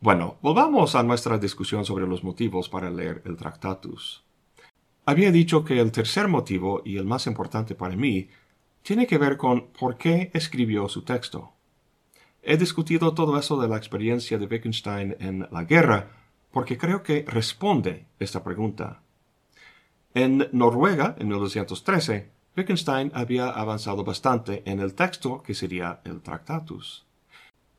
Bueno, 0.00 0.38
volvamos 0.42 0.94
a 0.94 1.02
nuestra 1.02 1.38
discusión 1.38 1.84
sobre 1.84 2.06
los 2.06 2.24
motivos 2.24 2.68
para 2.68 2.90
leer 2.90 3.22
el 3.24 3.36
Tractatus. 3.36 4.24
Había 5.04 5.30
dicho 5.30 5.64
que 5.64 5.80
el 5.80 5.92
tercer 5.92 6.28
motivo, 6.28 6.82
y 6.84 6.96
el 6.96 7.04
más 7.04 7.26
importante 7.26 7.74
para 7.74 7.96
mí, 7.96 8.28
tiene 8.82 9.06
que 9.06 9.18
ver 9.18 9.36
con 9.36 9.68
por 9.68 9.96
qué 9.96 10.30
escribió 10.34 10.88
su 10.88 11.02
texto. 11.02 11.52
He 12.42 12.56
discutido 12.56 13.14
todo 13.14 13.38
eso 13.38 13.60
de 13.60 13.68
la 13.68 13.76
experiencia 13.76 14.38
de 14.38 14.46
Wittgenstein 14.46 15.16
en 15.20 15.46
la 15.50 15.64
guerra 15.64 16.10
porque 16.52 16.76
creo 16.76 17.02
que 17.02 17.24
responde 17.26 18.06
esta 18.18 18.44
pregunta. 18.44 19.02
En 20.14 20.48
Noruega, 20.52 21.16
en 21.18 21.28
1913, 21.28 22.30
Wittgenstein 22.54 23.10
había 23.14 23.48
avanzado 23.48 24.04
bastante 24.04 24.62
en 24.66 24.80
el 24.80 24.94
texto 24.94 25.42
que 25.42 25.54
sería 25.54 26.00
el 26.04 26.20
Tractatus. 26.20 27.06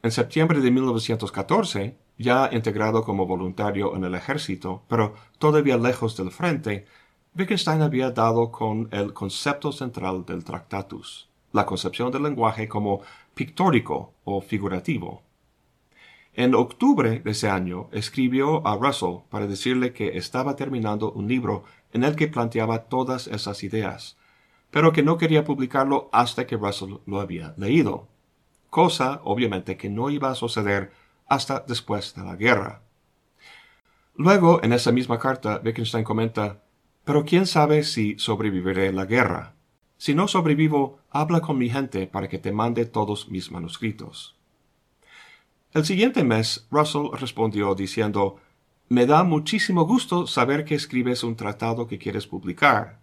En 0.01 0.11
septiembre 0.11 0.61
de 0.61 0.71
1914, 0.71 1.95
ya 2.17 2.49
integrado 2.51 3.03
como 3.03 3.27
voluntario 3.27 3.95
en 3.95 4.03
el 4.03 4.15
ejército, 4.15 4.81
pero 4.87 5.13
todavía 5.37 5.77
lejos 5.77 6.17
del 6.17 6.31
frente, 6.31 6.85
Wittgenstein 7.37 7.83
había 7.83 8.09
dado 8.09 8.51
con 8.51 8.89
el 8.91 9.13
concepto 9.13 9.71
central 9.71 10.25
del 10.25 10.43
Tractatus, 10.43 11.29
la 11.51 11.65
concepción 11.67 12.11
del 12.11 12.23
lenguaje 12.23 12.67
como 12.67 13.01
pictórico 13.35 14.13
o 14.23 14.41
figurativo. 14.41 15.21
En 16.33 16.55
octubre 16.55 17.19
de 17.19 17.31
ese 17.31 17.47
año 17.47 17.89
escribió 17.91 18.65
a 18.65 18.75
Russell 18.75 19.19
para 19.29 19.45
decirle 19.45 19.93
que 19.93 20.17
estaba 20.17 20.55
terminando 20.55 21.11
un 21.11 21.27
libro 21.27 21.63
en 21.91 22.03
el 22.03 22.15
que 22.15 22.27
planteaba 22.27 22.85
todas 22.85 23.27
esas 23.27 23.63
ideas, 23.63 24.17
pero 24.73 24.91
que 24.91 25.03
no 25.03 25.19
quería 25.19 25.43
publicarlo 25.43 26.09
hasta 26.11 26.47
que 26.47 26.57
Russell 26.57 26.95
lo 27.05 27.21
había 27.21 27.53
leído, 27.57 28.07
cosa 28.71 29.21
obviamente 29.23 29.77
que 29.77 29.87
no 29.87 30.09
iba 30.09 30.31
a 30.31 30.35
suceder 30.35 30.91
hasta 31.27 31.59
después 31.59 32.15
de 32.15 32.23
la 32.23 32.35
guerra. 32.35 32.81
Luego, 34.15 34.63
en 34.63 34.73
esa 34.73 34.91
misma 34.91 35.19
carta, 35.19 35.61
Wittgenstein 35.63 36.03
comenta 36.03 36.63
pero 37.05 37.23
quién 37.23 37.45
sabe 37.45 37.83
si 37.83 38.17
sobreviviré 38.17 38.91
la 38.93 39.05
guerra. 39.05 39.53
Si 39.97 40.15
no 40.15 40.27
sobrevivo, 40.27 40.99
habla 41.11 41.41
con 41.41 41.59
mi 41.59 41.69
gente 41.69 42.07
para 42.07 42.27
que 42.27 42.39
te 42.39 42.51
mande 42.51 42.85
todos 42.85 43.29
mis 43.29 43.51
manuscritos. 43.51 44.35
El 45.71 45.85
siguiente 45.85 46.23
mes, 46.23 46.65
Russell 46.71 47.11
respondió 47.13 47.75
diciendo, 47.75 48.37
Me 48.89 49.05
da 49.05 49.23
muchísimo 49.23 49.85
gusto 49.85 50.25
saber 50.25 50.65
que 50.65 50.73
escribes 50.73 51.23
un 51.23 51.35
tratado 51.35 51.85
que 51.85 51.99
quieres 51.99 52.25
publicar. 52.25 53.02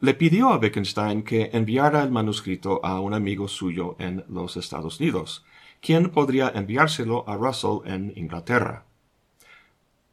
Le 0.00 0.14
pidió 0.14 0.50
a 0.50 0.58
Wittgenstein 0.58 1.24
que 1.24 1.50
enviara 1.52 2.04
el 2.04 2.12
manuscrito 2.12 2.80
a 2.84 3.00
un 3.00 3.14
amigo 3.14 3.48
suyo 3.48 3.96
en 3.98 4.24
los 4.28 4.56
Estados 4.56 5.00
Unidos, 5.00 5.44
quien 5.80 6.10
podría 6.10 6.50
enviárselo 6.54 7.28
a 7.28 7.36
Russell 7.36 7.80
en 7.84 8.12
Inglaterra. 8.14 8.84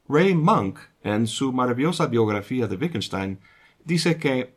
Ray 0.10 0.34
Monk, 0.34 0.80
en 1.04 1.28
su 1.28 1.54
maravillosa 1.54 2.08
biografía 2.08 2.68
de 2.68 2.78
Wittgenstein, 2.78 3.40
dice 3.84 4.18
que 4.18 4.56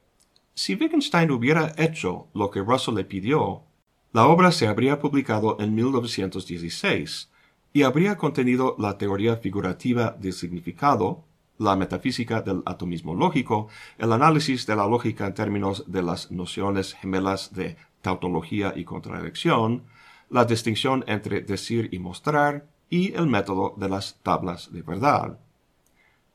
si 0.54 0.76
Wittgenstein 0.76 1.30
hubiera 1.30 1.74
hecho 1.76 2.28
lo 2.32 2.50
que 2.50 2.60
Russell 2.60 2.94
le 2.94 3.04
pidió, 3.04 3.64
la 4.12 4.26
obra 4.26 4.50
se 4.50 4.66
habría 4.66 4.98
publicado 4.98 5.58
en 5.60 5.74
1916 5.74 7.30
y 7.74 7.82
habría 7.82 8.16
contenido 8.16 8.76
la 8.78 8.96
teoría 8.96 9.36
figurativa 9.36 10.16
del 10.18 10.32
significado, 10.32 11.24
la 11.58 11.76
metafísica 11.76 12.40
del 12.40 12.62
atomismo 12.64 13.14
lógico, 13.14 13.68
el 13.98 14.12
análisis 14.12 14.66
de 14.66 14.76
la 14.76 14.86
lógica 14.86 15.26
en 15.26 15.34
términos 15.34 15.84
de 15.86 16.02
las 16.02 16.30
nociones 16.30 16.94
gemelas 16.94 17.52
de 17.54 17.76
tautología 18.00 18.72
y 18.74 18.84
contradicción, 18.84 19.84
la 20.30 20.44
distinción 20.44 21.04
entre 21.06 21.42
decir 21.42 21.88
y 21.92 21.98
mostrar, 21.98 22.66
y 22.90 23.12
el 23.14 23.26
método 23.26 23.74
de 23.76 23.88
las 23.88 24.18
tablas 24.22 24.72
de 24.72 24.82
verdad. 24.82 25.38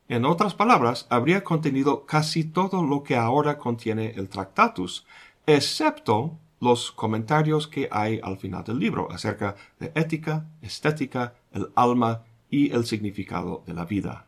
En 0.08 0.25
otras 0.25 0.53
palabras, 0.53 1.08
habría 1.10 1.44
contenido 1.44 2.06
casi 2.06 2.44
todo 2.44 2.84
lo 2.84 3.03
que 3.03 3.15
ahora 3.15 3.58
contiene 3.58 4.12
el 4.12 4.30
Tractatus, 4.30 5.06
excepto 5.48 6.38
los 6.60 6.92
comentarios 6.92 7.68
que 7.68 7.89
hay 7.92 8.20
al 8.24 8.38
final 8.38 8.63
del 8.63 8.80
libro 8.80 9.12
acerca 9.12 9.56
de 9.80 9.92
ética, 9.96 10.46
estética, 10.62 11.34
el 11.51 11.70
alma 11.75 12.24
y 12.50 12.72
el 12.72 12.86
significado 12.86 13.63
de 13.65 13.74
la 13.74 13.86
vida. 13.86 14.27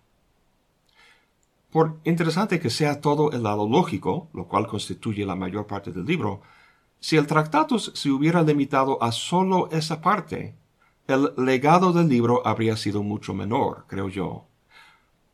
Por 1.75 1.99
interesante 2.05 2.61
que 2.61 2.69
sea 2.69 3.01
todo 3.01 3.33
el 3.33 3.43
lado 3.43 3.67
lógico, 3.67 4.29
lo 4.33 4.47
cual 4.47 4.65
constituye 4.65 5.25
la 5.25 5.35
mayor 5.35 5.67
parte 5.67 5.91
del 5.91 6.05
libro, 6.05 6.39
si 7.01 7.17
el 7.17 7.27
Tractatus 7.27 7.91
se 7.93 8.11
hubiera 8.11 8.43
limitado 8.43 9.03
a 9.03 9.11
solo 9.11 9.67
esa 9.73 9.99
parte, 9.99 10.55
el 11.05 11.33
legado 11.35 11.91
del 11.91 12.07
libro 12.07 12.47
habría 12.47 12.77
sido 12.77 13.03
mucho 13.03 13.33
menor, 13.33 13.83
creo 13.89 14.07
yo. 14.07 14.45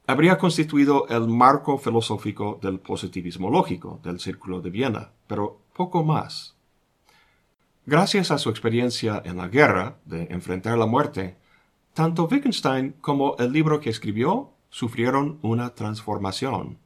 Habría 0.07 0.39
constituido 0.39 1.07
el 1.09 1.27
marco 1.27 1.77
filosófico 1.77 2.57
del 2.59 2.79
positivismo 2.79 3.51
lógico 3.51 3.99
del 4.01 4.19
Círculo 4.19 4.61
de 4.61 4.71
Viena, 4.71 5.11
pero 5.27 5.59
poco 5.75 6.03
más. 6.03 6.55
Gracias 7.85 8.31
a 8.31 8.39
su 8.39 8.49
experiencia 8.49 9.21
en 9.25 9.37
la 9.37 9.47
guerra 9.47 9.97
de 10.05 10.23
enfrentar 10.31 10.75
la 10.79 10.87
muerte, 10.87 11.37
tanto 11.93 12.25
Wittgenstein 12.25 12.95
como 12.99 13.35
el 13.37 13.53
libro 13.53 13.79
que 13.79 13.91
escribió 13.91 14.55
sufrieron 14.71 15.37
una 15.43 15.75
transformación. 15.75 16.79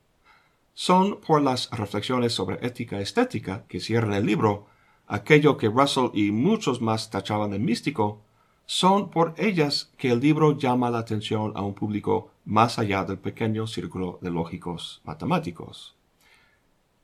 Son 0.74 1.22
por 1.22 1.42
las 1.42 1.70
reflexiones 1.72 2.34
sobre 2.34 2.66
ética 2.66 3.00
estética 3.00 3.64
que 3.70 3.80
cierran 3.80 4.14
el 4.14 4.26
libro, 4.26 4.68
aquello 5.08 5.56
que 5.56 5.70
Russell 5.70 6.10
y 6.14 6.32
muchos 6.32 6.82
más 6.82 7.10
tachaban 7.10 7.52
de 7.52 7.60
místico, 7.60 8.22
son 8.66 9.12
por 9.12 9.36
ellas 9.38 9.94
que 9.98 10.12
el 10.12 10.20
libro 10.20 10.58
llama 10.58 10.90
la 10.90 10.98
atención 10.98 11.54
a 11.56 11.62
un 11.62 11.76
público 11.76 12.32
más 12.44 12.80
allá 12.80 13.06
del 13.06 13.20
pequeño 13.20 13.68
círculo 13.68 14.18
de 14.22 14.32
lógicos 14.32 15.02
matemáticos. 15.06 15.96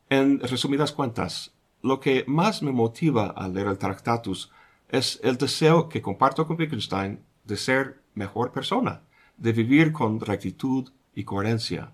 En 0.09 0.39
resumidas 0.39 0.91
cuentas, 0.91 1.53
lo 1.81 1.99
que 1.99 2.25
más 2.27 2.61
me 2.63 2.71
motiva 2.71 3.27
al 3.27 3.53
leer 3.53 3.67
el 3.67 3.77
Tractatus 3.77 4.51
es 4.89 5.19
el 5.23 5.37
deseo 5.37 5.87
que 5.87 6.01
comparto 6.01 6.45
con 6.45 6.59
Wittgenstein 6.59 7.23
de 7.45 7.57
ser 7.57 8.01
mejor 8.13 8.51
persona, 8.51 9.01
de 9.41 9.53
vivir 9.53 9.91
con 9.91 10.19
rectitud 10.19 10.91
y 11.15 11.23
coherencia. 11.23 11.93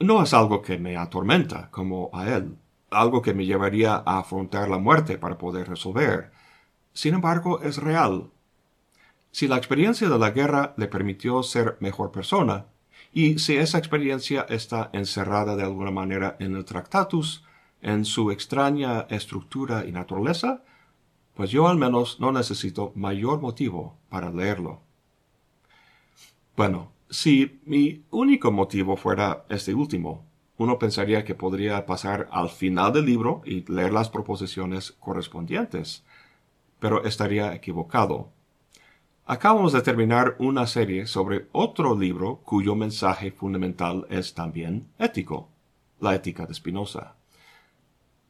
No 0.00 0.22
es 0.22 0.32
algo 0.32 0.62
que 0.62 0.78
me 0.78 0.96
atormenta 0.96 1.70
como 1.70 2.08
a 2.14 2.34
él, 2.34 2.56
algo 2.90 3.20
que 3.20 3.34
me 3.34 3.44
llevaría 3.44 3.96
a 3.96 4.20
afrontar 4.20 4.70
la 4.70 4.78
muerte 4.78 5.18
para 5.18 5.36
poder 5.36 5.68
resolver. 5.68 6.32
Sin 6.94 7.12
embargo, 7.12 7.60
es 7.60 7.76
real. 7.76 8.30
Si 9.32 9.48
la 9.48 9.58
experiencia 9.58 10.08
de 10.08 10.18
la 10.18 10.30
guerra 10.30 10.72
le 10.78 10.88
permitió 10.88 11.42
ser 11.42 11.76
mejor 11.80 12.10
persona, 12.10 12.66
y 13.12 13.38
si 13.38 13.56
esa 13.56 13.76
experiencia 13.76 14.46
está 14.48 14.88
encerrada 14.94 15.56
de 15.56 15.64
alguna 15.64 15.90
manera 15.90 16.36
en 16.40 16.56
el 16.56 16.64
Tractatus, 16.64 17.44
en 17.82 18.06
su 18.06 18.30
extraña 18.30 19.02
estructura 19.10 19.84
y 19.84 19.92
naturaleza, 19.92 20.62
pues 21.34 21.50
yo 21.50 21.68
al 21.68 21.76
menos 21.76 22.18
no 22.18 22.32
necesito 22.32 22.92
mayor 22.94 23.40
motivo 23.42 23.98
para 24.08 24.30
leerlo. 24.30 24.83
Bueno, 26.56 26.92
si 27.10 27.60
mi 27.64 28.04
único 28.10 28.52
motivo 28.52 28.96
fuera 28.96 29.44
este 29.48 29.74
último, 29.74 30.24
uno 30.56 30.78
pensaría 30.78 31.24
que 31.24 31.34
podría 31.34 31.84
pasar 31.84 32.28
al 32.30 32.48
final 32.48 32.92
del 32.92 33.06
libro 33.06 33.42
y 33.44 33.64
leer 33.70 33.92
las 33.92 34.08
proposiciones 34.08 34.92
correspondientes, 35.00 36.04
pero 36.78 37.04
estaría 37.04 37.54
equivocado. 37.54 38.30
Acabamos 39.26 39.72
de 39.72 39.82
terminar 39.82 40.36
una 40.38 40.66
serie 40.68 41.06
sobre 41.06 41.48
otro 41.50 41.98
libro 41.98 42.36
cuyo 42.44 42.76
mensaje 42.76 43.32
fundamental 43.32 44.06
es 44.08 44.34
también 44.34 44.86
ético, 44.98 45.48
la 45.98 46.14
ética 46.14 46.46
de 46.46 46.54
Spinoza. 46.54 47.16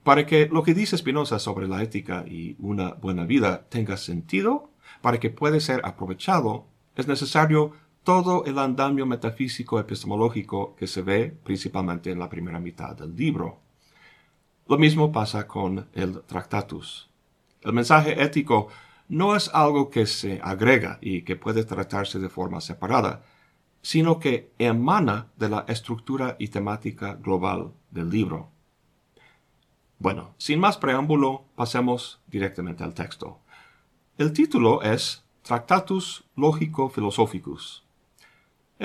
Para 0.02 0.24
que 0.24 0.46
lo 0.46 0.62
que 0.62 0.72
dice 0.72 0.96
Spinoza 0.96 1.38
sobre 1.38 1.68
la 1.68 1.82
ética 1.82 2.24
y 2.26 2.56
una 2.58 2.94
buena 2.94 3.26
vida 3.26 3.66
tenga 3.68 3.98
sentido, 3.98 4.70
para 5.02 5.20
que 5.20 5.30
pueda 5.30 5.60
ser 5.60 5.82
aprovechado, 5.84 6.66
es 6.96 7.08
necesario 7.08 7.72
todo 8.04 8.44
el 8.44 8.58
andamio 8.58 9.06
metafísico 9.06 9.80
epistemológico 9.80 10.76
que 10.76 10.86
se 10.86 11.00
ve 11.00 11.34
principalmente 11.42 12.10
en 12.10 12.18
la 12.18 12.28
primera 12.28 12.60
mitad 12.60 12.94
del 12.94 13.16
libro. 13.16 13.60
Lo 14.68 14.76
mismo 14.76 15.10
pasa 15.10 15.46
con 15.46 15.88
el 15.94 16.22
Tractatus. 16.22 17.08
El 17.62 17.72
mensaje 17.72 18.22
ético 18.22 18.68
no 19.08 19.34
es 19.34 19.50
algo 19.54 19.88
que 19.88 20.06
se 20.06 20.38
agrega 20.42 20.98
y 21.00 21.22
que 21.22 21.36
puede 21.36 21.64
tratarse 21.64 22.18
de 22.18 22.28
forma 22.28 22.60
separada, 22.60 23.24
sino 23.80 24.18
que 24.18 24.52
emana 24.58 25.28
de 25.36 25.48
la 25.48 25.64
estructura 25.68 26.36
y 26.38 26.48
temática 26.48 27.14
global 27.14 27.72
del 27.90 28.10
libro. 28.10 28.50
Bueno, 29.98 30.34
sin 30.36 30.60
más 30.60 30.76
preámbulo, 30.76 31.44
pasemos 31.54 32.20
directamente 32.26 32.84
al 32.84 32.92
texto. 32.92 33.38
El 34.18 34.32
título 34.32 34.82
es 34.82 35.24
Tractatus 35.42 36.24
Logico 36.36 36.90
Philosophicus, 36.90 37.83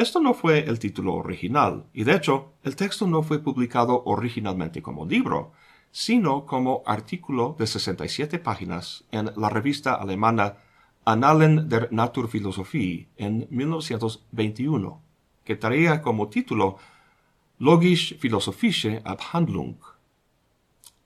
esto 0.02 0.22
no 0.22 0.34
fue 0.34 0.60
el 0.60 0.80
título 0.80 1.16
original, 1.16 1.86
y 1.94 2.06
de 2.06 2.16
hecho, 2.16 2.54
el 2.64 2.76
texto 2.78 3.06
no 3.06 3.22
fue 3.22 3.40
publicado 3.40 4.04
originalmente 4.06 4.82
como 4.82 5.06
libro, 5.06 5.52
sino 5.92 6.46
como 6.46 6.84
artículo 6.86 7.56
de 7.60 7.68
67 7.68 8.40
páginas 8.40 9.04
en 9.12 9.32
la 9.36 9.50
revista 9.50 9.96
alemana 9.96 10.58
Annalen 11.04 11.68
der 11.68 11.92
Naturphilosophie 11.92 13.10
en 13.18 13.48
1921, 13.50 15.02
que 15.44 15.56
traía 15.58 16.02
como 16.02 16.30
título 16.30 16.78
Logisch-philosophische 17.60 19.02
Abhandlung. 19.04 19.76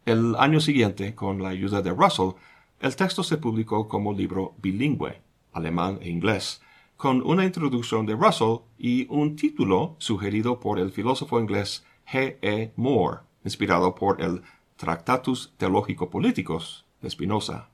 El 0.06 0.36
año 0.36 0.60
siguiente, 0.60 1.16
con 1.16 1.42
la 1.42 1.50
ayuda 1.50 1.82
de 1.82 1.92
Russell, 1.92 2.36
el 2.80 2.96
texto 2.96 3.24
se 3.24 3.38
publicó 3.38 3.88
como 3.88 4.14
libro 4.14 4.54
bilingüe, 4.62 5.22
alemán 5.54 5.98
e 6.02 6.10
inglés, 6.10 6.62
con 6.98 7.22
una 7.26 7.46
introducción 7.46 8.06
de 8.06 8.16
Russell 8.16 8.60
y 8.78 9.08
un 9.10 9.36
título 9.36 9.96
sugerido 10.00 10.60
por 10.60 10.80
el 10.80 10.92
filósofo 10.92 11.40
inglés 11.40 11.86
G. 12.12 12.38
E. 12.42 12.72
Moore, 12.76 13.22
inspirado 13.44 13.96
por 13.96 14.22
el 14.22 14.42
Tractatus 14.76 15.54
Teológico-Políticos 15.58 16.86
de 17.02 17.10
Spinoza. 17.10 17.70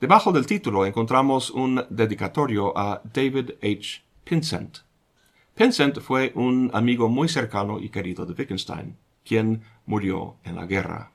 Debajo 0.00 0.32
del 0.32 0.46
título 0.46 0.86
encontramos 0.86 1.50
un 1.50 1.84
dedicatorio 1.90 2.76
a 2.76 3.02
David 3.04 3.52
H. 3.62 4.02
Pinsent. 4.24 4.78
Pinsent 5.54 6.00
fue 6.00 6.32
un 6.34 6.70
amigo 6.72 7.08
muy 7.08 7.28
cercano 7.28 7.78
y 7.78 7.90
querido 7.90 8.24
de 8.24 8.32
Wittgenstein, 8.32 8.96
quien 9.24 9.62
murió 9.84 10.36
en 10.44 10.56
la 10.56 10.64
guerra. 10.64 11.12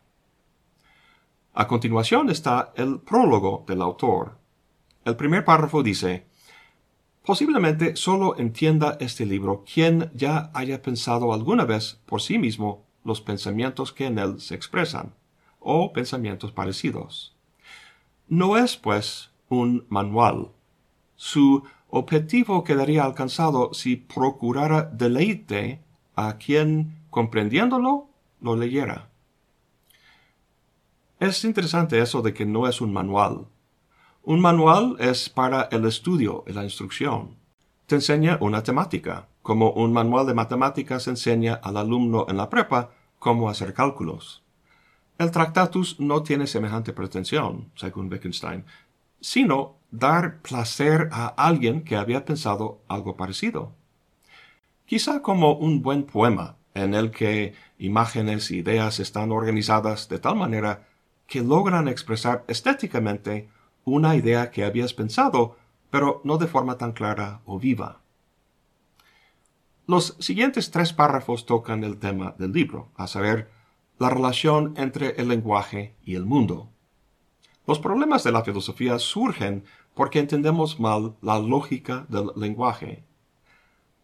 A 1.56 1.67
continuación 1.67 2.30
está 2.30 2.74
el 2.76 3.00
prólogo 3.00 3.63
del 3.65 3.82
autor. 3.82 4.38
El 5.06 5.15
primer 5.15 5.46
párrafo 5.46 5.84
dice, 5.84 6.26
Posiblemente 7.26 7.96
solo 7.96 8.38
entienda 8.38 8.98
este 9.00 9.26
libro 9.26 9.63
quien 9.72 10.12
ya 10.13 10.52
haya 10.54 10.84
pensado 10.84 11.34
alguna 11.34 11.65
vez 11.65 12.00
por 12.06 12.22
sí 12.22 12.38
mismo 12.38 12.86
los 13.04 13.20
pensamientos 13.20 13.94
que 13.94 14.06
en 14.06 14.20
él 14.20 14.39
se 14.39 14.54
expresan, 14.54 15.13
o 15.60 15.91
pensamientos 15.91 16.52
parecidos. 16.52 17.36
No 18.28 18.58
es, 18.58 18.78
pues, 18.78 19.32
un 19.50 19.86
manual. 19.89 20.52
Su 21.15 21.63
objetivo 21.89 22.63
quedaría 22.63 23.04
alcanzado 23.04 23.74
si 23.74 23.96
procurara 23.96 24.84
deleite 24.84 25.82
a 26.15 26.38
quien, 26.38 27.00
comprendiéndolo, 27.10 28.08
lo 28.39 28.56
leyera. 28.56 29.10
Es 31.20 31.44
interesante 31.44 32.00
eso 32.00 32.22
de 32.22 32.34
que 32.34 32.46
no 32.46 32.68
es 32.68 32.82
un 32.82 32.94
manual, 32.94 33.48
un 34.25 34.41
manual 34.41 34.95
es 34.99 35.29
para 35.29 35.69
el 35.71 35.85
estudio 35.85 36.43
y 36.47 36.53
la 36.53 36.63
instrucción. 36.63 37.38
Te 37.85 37.95
enseña 37.95 38.39
una 38.41 38.63
temática, 38.63 39.27
como 39.43 39.69
un 39.69 39.93
manual 39.93 40.25
de 40.25 40.33
matemáticas 40.33 41.07
enseña 41.07 41.53
al 41.53 41.77
alumno 41.77 42.25
en 42.27 42.38
la 42.38 42.49
prepa 42.49 42.89
cómo 43.19 43.49
hacer 43.49 43.75
cálculos. 43.75 44.43
El 45.19 45.29
Tractatus 45.29 45.99
no 45.99 46.23
tiene 46.23 46.47
semejante 46.47 46.91
pretensión, 46.91 47.69
según 47.75 48.11
Wittgenstein, 48.11 48.65
sino 49.21 49.75
dar 49.91 50.41
placer 50.41 51.09
a 51.11 51.27
alguien 51.27 51.83
que 51.83 51.95
había 51.95 52.25
pensado 52.25 52.81
algo 52.88 53.15
parecido. 53.15 53.73
Quizá 54.88 55.21
como 55.21 55.53
un 55.53 55.83
buen 55.83 56.03
poema, 56.03 56.57
en 56.73 56.95
el 56.95 57.11
que 57.11 57.53
imágenes 57.77 58.49
e 58.49 58.55
ideas 58.55 58.99
están 58.99 59.31
organizadas 59.31 60.09
de 60.09 60.17
tal 60.17 60.35
manera 60.35 60.88
que 61.27 61.41
logran 61.41 61.88
expresar 61.88 62.43
estéticamente 62.47 63.49
una 63.86 64.15
idea 64.15 64.52
que 64.52 64.65
habías 64.65 64.93
pensado, 64.93 65.58
pero 65.89 66.21
no 66.26 66.38
de 66.38 66.48
forma 66.48 66.78
tan 66.78 66.91
clara 66.91 67.41
o 67.45 67.60
viva. 67.60 68.02
Los 69.88 70.17
siguientes 70.19 70.71
tres 70.71 70.91
párrafos 70.91 71.45
tocan 71.45 71.84
el 71.84 71.98
tema 71.98 72.36
del 72.38 72.52
libro, 72.52 72.89
a 72.95 73.08
saber, 73.08 73.52
la 74.00 74.10
relación 74.10 74.74
entre 74.78 75.12
el 75.21 75.30
lenguaje 75.30 75.95
y 76.04 76.15
el 76.15 76.26
mundo. 76.26 76.69
Los 77.67 77.80
problemas 77.80 78.24
de 78.24 78.32
la 78.32 78.43
filosofía 78.43 79.00
surgen 79.00 79.63
porque 79.93 80.19
entendemos 80.19 80.80
mal 80.80 81.15
la 81.21 81.39
lógica 81.39 82.06
del 82.10 82.32
lenguaje. 82.36 83.04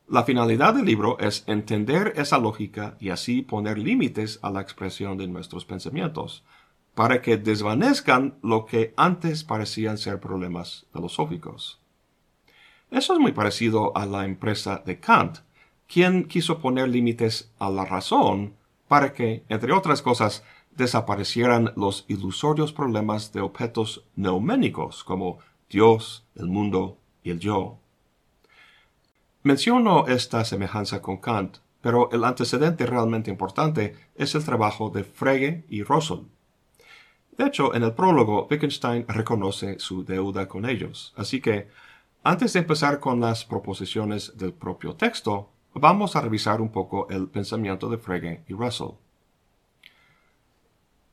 La 0.08 0.24
finalidad 0.24 0.74
del 0.74 0.86
libro 0.86 1.18
es 1.20 1.44
entender 1.48 2.14
esa 2.16 2.38
lógica 2.38 2.96
y 3.00 3.10
así 3.10 3.42
poner 3.42 3.78
límites 3.78 4.40
a 4.42 4.50
la 4.50 4.62
expresión 4.62 5.18
de 5.18 5.28
nuestros 5.28 5.66
pensamientos, 5.66 6.44
para 6.94 7.22
que 7.22 7.38
desvanezcan 7.38 8.38
lo 8.42 8.66
que 8.66 8.94
antes 8.98 9.44
parecían 9.44 9.98
ser 9.98 10.20
problemas 10.20 10.86
filosóficos. 10.94 11.80
Eso 12.90 13.14
es 13.14 13.20
muy 13.20 13.32
parecido 13.32 13.96
a 13.96 14.06
la 14.06 14.26
empresa 14.26 14.84
de 14.86 15.00
Kant, 15.00 15.40
quien 15.88 16.26
quiso 16.26 16.60
poner 16.60 16.90
límites 16.90 17.52
a 17.60 17.70
la 17.70 17.86
razón 17.86 18.56
para 18.88 19.14
que, 19.14 19.46
entre 19.48 19.72
otras 19.72 20.02
cosas, 20.02 20.44
desaparecieran 20.76 21.74
los 21.76 22.06
ilusorios 22.08 22.74
problemas 22.74 23.32
de 23.32 23.42
objetos 23.42 24.04
neuménicos 24.16 25.04
como 25.04 25.40
Dios, 25.70 26.26
el 26.36 26.48
mundo 26.48 26.98
y 27.24 27.32
el 27.32 27.40
yo. 27.40 27.78
Menciono 29.44 30.08
esta 30.08 30.44
semejanza 30.46 31.02
con 31.02 31.18
Kant, 31.18 31.58
pero 31.82 32.12
el 32.12 32.24
antecedente 32.24 32.86
realmente 32.86 33.32
importante 33.32 33.96
es 34.16 34.36
el 34.36 34.44
trabajo 34.44 34.90
de 34.90 35.04
Frege 35.04 35.66
y 35.70 35.84
Russell. 35.84 36.26
De 37.38 37.46
hecho, 37.46 37.74
en 37.74 37.84
el 37.84 37.94
prólogo, 37.94 38.48
Wittgenstein 38.50 39.06
reconoce 39.08 39.80
su 39.80 40.04
deuda 40.04 40.48
con 40.48 40.66
ellos, 40.66 41.14
así 41.16 41.42
que, 41.42 41.70
antes 42.24 42.54
de 42.54 42.60
empezar 42.60 43.00
con 43.00 43.20
las 43.20 43.46
proposiciones 43.46 44.38
del 44.38 44.54
propio 44.54 44.96
texto, 44.96 45.50
vamos 45.74 46.16
a 46.16 46.22
revisar 46.22 46.62
un 46.62 46.70
poco 46.70 47.08
el 47.10 47.28
pensamiento 47.28 47.90
de 47.90 47.98
Frege 47.98 48.44
y 48.48 48.54
Russell. 48.54 48.96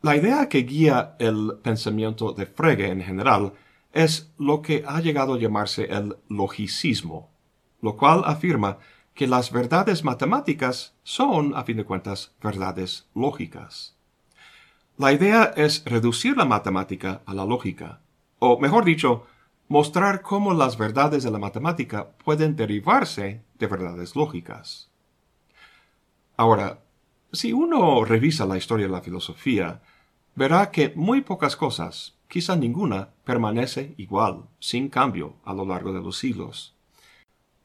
La 0.02 0.16
idea 0.16 0.48
que 0.48 0.58
guía 0.62 1.16
el 1.18 1.58
pensamiento 1.62 2.32
de 2.32 2.46
Frege 2.46 2.88
en 2.88 3.02
general 3.02 3.54
es 3.92 4.32
lo 4.38 4.62
que 4.62 4.84
ha 4.86 5.00
llegado 5.00 5.34
a 5.34 5.38
llamarse 5.38 5.84
el 5.84 6.16
logicismo, 6.28 7.30
lo 7.80 7.96
cual 7.96 8.22
afirma 8.24 8.78
que 9.14 9.26
las 9.26 9.50
verdades 9.50 10.04
matemáticas 10.04 10.94
son, 11.02 11.56
a 11.56 11.64
fin 11.64 11.78
de 11.78 11.84
cuentas, 11.84 12.32
verdades 12.40 13.08
lógicas. 13.14 13.97
La 14.98 15.12
idea 15.12 15.52
es 15.56 15.84
reducir 15.84 16.36
la 16.36 16.44
matemática 16.44 17.22
a 17.24 17.32
la 17.32 17.44
lógica, 17.44 18.00
o 18.40 18.58
mejor 18.58 18.84
dicho, 18.84 19.28
mostrar 19.68 20.22
cómo 20.22 20.54
las 20.54 20.76
verdades 20.76 21.22
de 21.22 21.30
la 21.30 21.38
matemática 21.38 22.08
pueden 22.24 22.56
derivarse 22.56 23.44
de 23.60 23.66
verdades 23.68 24.16
lógicas. 24.16 24.90
Ahora, 26.36 26.80
si 27.32 27.52
uno 27.52 28.04
revisa 28.04 28.44
la 28.44 28.56
historia 28.56 28.86
de 28.86 28.92
la 28.92 29.00
filosofía, 29.00 29.82
verá 30.34 30.72
que 30.72 30.92
muy 30.96 31.20
pocas 31.20 31.54
cosas, 31.54 32.16
quizá 32.26 32.56
ninguna, 32.56 33.10
permanece 33.22 33.94
igual, 33.98 34.46
sin 34.58 34.88
cambio, 34.88 35.36
a 35.44 35.54
lo 35.54 35.64
largo 35.64 35.92
de 35.92 36.00
los 36.00 36.18
siglos. 36.18 36.74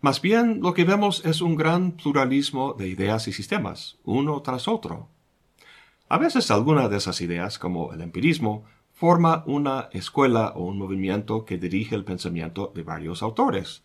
Más 0.02 0.22
bien 0.22 0.60
lo 0.62 0.76
que 0.76 0.84
vemos 0.84 1.26
es 1.26 1.42
un 1.42 1.56
gran 1.56 1.94
pluralismo 1.94 2.74
de 2.74 2.90
ideas 2.90 3.28
y 3.28 3.34
sistemas, 3.34 3.98
uno 4.04 4.40
tras 4.44 4.68
otro. 4.68 5.10
A 6.10 6.18
veces 6.18 6.52
alguna 6.52 6.90
de 6.90 6.98
esas 6.98 7.22
ideas, 7.22 7.58
como 7.58 7.94
el 7.94 8.02
empirismo, 8.02 8.66
forma 8.94 9.44
una 9.48 9.90
escuela 9.92 10.54
o 10.56 10.66
un 10.66 10.78
movimiento 10.78 11.46
que 11.46 11.58
dirige 11.58 11.96
el 11.96 12.06
pensamiento 12.06 12.72
de 12.76 12.84
varios 12.84 13.24
autores, 13.24 13.84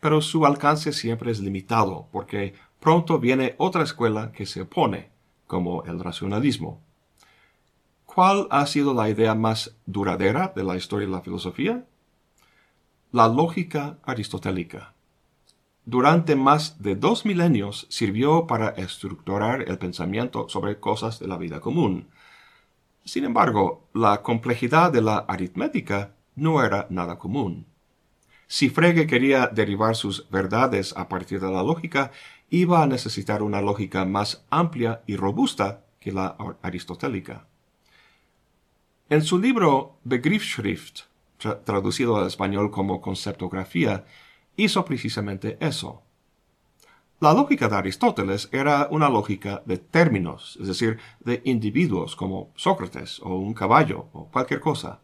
pero 0.00 0.20
su 0.22 0.44
alcance 0.46 0.92
siempre 0.92 1.30
es 1.30 1.40
limitado 1.40 2.08
porque 2.10 2.54
pronto 2.80 3.18
viene 3.18 3.54
otra 3.58 3.84
escuela 3.84 4.32
que 4.32 4.46
se 4.46 4.62
opone, 4.62 5.10
como 5.46 5.84
el 5.84 6.00
racionalismo. 6.00 6.80
¿Cuál 8.06 8.48
ha 8.50 8.66
sido 8.66 8.92
la 8.92 9.08
idea 9.08 9.34
más 9.34 9.76
duradera 9.86 10.52
de 10.56 10.64
la 10.64 10.76
historia 10.76 11.06
de 11.06 11.12
la 11.12 11.20
filosofía? 11.20 11.84
La 13.12 13.28
lógica 13.28 13.98
aristotélica. 14.02 14.94
Durante 15.84 16.36
más 16.36 16.82
de 16.82 16.94
dos 16.94 17.24
milenios 17.24 17.86
sirvió 17.88 18.46
para 18.46 18.68
estructurar 18.70 19.62
el 19.68 19.78
pensamiento 19.78 20.48
sobre 20.48 20.78
cosas 20.78 21.18
de 21.18 21.26
la 21.26 21.36
vida 21.36 21.60
común. 21.60 22.08
Sin 23.04 23.24
embargo, 23.24 23.88
la 23.94 24.22
complejidad 24.22 24.92
de 24.92 25.02
la 25.02 25.18
aritmética 25.18 26.14
no 26.36 26.62
era 26.62 26.86
nada 26.90 27.18
común. 27.18 27.66
Si 28.46 28.68
Frege 28.68 29.06
quería 29.06 29.46
derivar 29.46 29.94
sus 29.96 30.28
verdades 30.28 30.92
a 30.96 31.08
partir 31.08 31.40
de 31.40 31.50
la 31.50 31.62
lógica, 31.62 32.10
iba 32.50 32.82
a 32.82 32.86
necesitar 32.86 33.42
una 33.42 33.60
lógica 33.60 34.04
más 34.04 34.44
amplia 34.50 35.02
y 35.06 35.16
robusta 35.16 35.84
que 36.00 36.12
la 36.12 36.36
aristotélica. 36.62 37.46
En 39.08 39.22
su 39.22 39.38
libro 39.38 39.98
Begriffsschrift, 40.04 41.02
traducido 41.64 42.16
al 42.16 42.26
español 42.26 42.70
como 42.70 43.00
conceptografía, 43.00 44.04
hizo 44.56 44.84
precisamente 44.84 45.56
eso. 45.60 46.02
La 47.20 47.34
lógica 47.34 47.68
de 47.68 47.76
Aristóteles 47.76 48.48
era 48.52 48.88
una 48.90 49.08
lógica 49.08 49.62
de 49.66 49.78
términos, 49.78 50.56
es 50.60 50.68
decir, 50.68 50.98
de 51.20 51.42
individuos 51.44 52.16
como 52.16 52.50
Sócrates 52.56 53.20
o 53.20 53.36
un 53.36 53.52
caballo 53.52 54.06
o 54.12 54.28
cualquier 54.30 54.60
cosa 54.60 55.00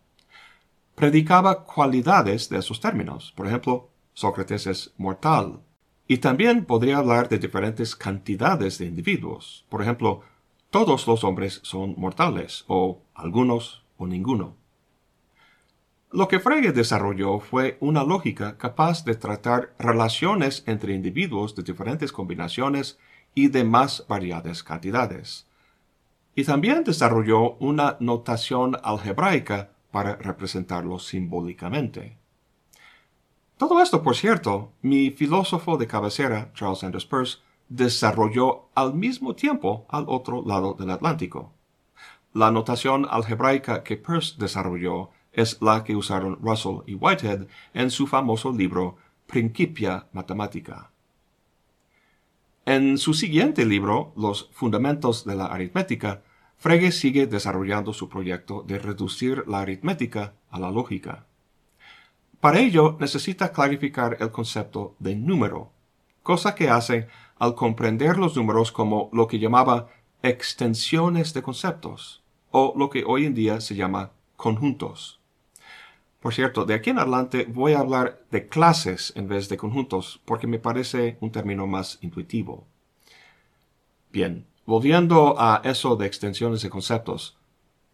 predicaba 0.96 1.62
cualidades 1.64 2.48
de 2.48 2.59
esos 2.59 2.80
términos. 2.80 3.32
Por 3.37 3.46
ejemplo, 3.46 3.90
Sócrates 4.14 4.66
es 4.66 4.92
mortal. 4.96 5.61
Y 6.09 6.18
también 6.18 6.64
podría 6.64 6.98
hablar 6.98 7.28
de 7.28 7.38
diferentes 7.38 7.94
cantidades 7.94 8.78
de 8.78 8.87
individuos. 8.87 9.66
Por 9.68 9.82
ejemplo, 9.82 10.22
todos 10.70 11.06
los 11.06 11.22
hombres 11.22 11.61
son 11.62 11.94
mortales, 11.98 12.64
o 12.66 13.00
algunos 13.14 13.85
o 13.98 14.06
ninguno. 14.06 14.56
Lo 16.16 16.29
que 16.29 16.40
Frege 16.40 16.72
desarrolló 16.72 17.40
fue 17.40 17.76
una 17.79 18.02
lógica 18.02 18.57
capaz 18.57 19.05
de 19.05 19.16
tratar 19.16 19.74
relaciones 19.79 20.64
entre 20.66 20.94
individuos 20.94 21.55
de 21.55 21.62
diferentes 21.62 22.11
combinaciones 22.11 22.98
y 23.35 23.48
de 23.48 23.64
más 23.64 24.02
variadas 24.09 24.62
cantidades. 24.62 25.46
Y 26.35 26.44
también 26.44 26.85
desarrolló 26.85 27.57
una 27.57 27.98
notación 28.00 28.79
algebraica 28.83 29.72
para 29.90 30.16
representarlo 30.16 30.98
simbólicamente. 30.98 32.16
Todo 33.59 33.83
esto, 33.83 34.02
por 34.02 34.16
cierto, 34.16 34.72
mi 34.81 35.11
filósofo 35.11 35.76
de 35.76 35.87
cabecera, 35.87 36.50
Charles 36.55 36.79
Sanders 36.79 37.05
Peirce, 37.05 37.40
desarrolló 37.68 38.70
al 38.74 38.94
mismo 38.94 39.35
tiempo 39.35 39.85
al 39.90 40.07
otro 40.09 40.42
lado 40.46 40.72
del 40.72 40.92
Atlántico. 40.92 41.52
La 42.33 42.50
notación 42.50 43.07
algebraica 43.11 43.83
que 43.83 43.98
Peirce 43.98 44.37
desarrolló 44.38 45.11
es 45.37 45.61
la 45.61 45.85
que 45.85 45.94
usaron 45.94 46.38
Russell 46.42 46.79
y 46.87 46.94
Whitehead 46.94 47.46
en 47.75 47.90
su 47.90 48.07
famoso 48.07 48.51
libro 48.51 48.96
Principia 49.27 50.07
Mathematica. 50.12 50.90
En 52.64 52.99
su 52.99 53.14
siguiente 53.14 53.64
libro, 53.64 54.12
Los 54.16 54.49
Fundamentos 54.53 55.25
de 55.25 55.37
la 55.37 55.46
Aritmética, 55.46 56.22
Frege 56.57 56.90
sigue 56.90 57.27
desarrollando 57.27 57.92
su 57.92 58.09
proyecto 58.09 58.64
de 58.66 58.79
reducir 58.79 59.44
la 59.46 59.61
aritmética 59.61 60.35
a 60.51 60.59
la 60.59 60.70
lógica. 60.70 61.27
Para 62.40 62.59
ello 62.61 62.96
necesita 62.99 63.53
clarificar 63.53 64.16
el 64.20 64.31
concepto 64.31 64.96
de 64.99 65.14
número, 65.14 65.70
cosa 66.22 66.55
que 66.55 66.70
hace 66.70 67.09
al 67.38 67.55
comprender 67.55 68.16
los 68.16 68.37
números 68.37 68.72
como 68.72 69.11
lo 69.12 69.27
que 69.27 69.38
llamaba 69.38 69.88
extensiones 70.22 71.35
de 71.35 71.42
conceptos, 71.42 72.25
o 72.51 72.72
lo 72.75 72.88
que 72.88 73.05
hoy 73.07 73.27
en 73.27 73.35
día 73.35 73.61
se 73.61 73.75
llama 73.75 74.12
conjuntos. 74.37 75.20
Por 76.27 76.35
cierto, 76.35 76.65
de 76.65 76.75
aquí 76.75 76.91
en 76.91 76.99
adelante 76.99 77.47
voy 77.49 77.75
a 77.75 77.79
hablar 77.79 78.21
de 78.33 78.49
clases 78.49 79.12
en 79.15 79.29
vez 79.29 79.49
de 79.49 79.57
conjuntos, 79.57 80.21
porque 80.25 80.49
me 80.49 80.59
parece 80.59 81.19
un 81.21 81.31
término 81.31 81.69
más 81.69 82.01
intuitivo. 82.03 82.67
Bien, 84.11 84.45
Volviendo 84.65 85.37
a 85.39 85.61
eso 85.62 85.95
de 85.95 86.07
extensiones 86.07 86.62
de 86.62 86.69
conceptos, 86.69 87.39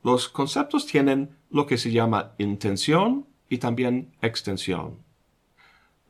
los 0.03 0.31
conceptos 0.31 0.87
tienen 0.87 1.37
lo 1.51 1.67
que 1.67 1.77
se 1.77 1.93
llama 1.93 2.33
intención 2.39 3.27
y 3.51 3.59
también 3.59 4.15
extensión. 4.23 4.97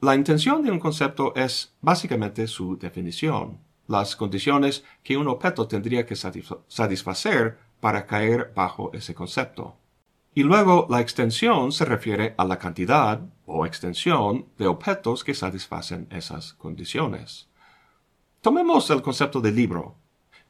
La 0.01 0.15
intención 0.15 0.63
de 0.63 0.71
un 0.71 0.79
concepto 0.79 1.35
es 1.35 1.75
básicamente 1.81 2.47
su 2.47 2.79
definición, 2.79 3.59
las 3.89 4.15
condiciones 4.15 4.85
que 5.03 5.17
un 5.17 5.27
objeto 5.27 5.67
tendría 5.67 6.07
que 6.07 6.15
satisfacer 6.15 7.59
para 7.81 8.07
caer 8.07 8.53
bajo 8.55 8.93
ese 8.95 9.13
concepto. 9.13 9.82
Y 10.35 10.42
luego 10.42 10.87
la 10.88 11.01
extensión 11.01 11.73
se 11.73 11.85
refiere 11.85 12.35
a 12.38 12.45
la 12.45 12.59
cantidad 12.59 13.21
o 13.47 13.66
extensión 13.66 14.47
de 14.59 14.66
objetos 14.66 15.25
que 15.25 15.35
satisfacen 15.35 16.09
esas 16.11 16.55
condiciones. 16.55 17.49
Tomemos 18.40 18.90
el 18.90 19.03
concepto 19.03 19.40
de 19.40 19.53
libro 19.53 19.97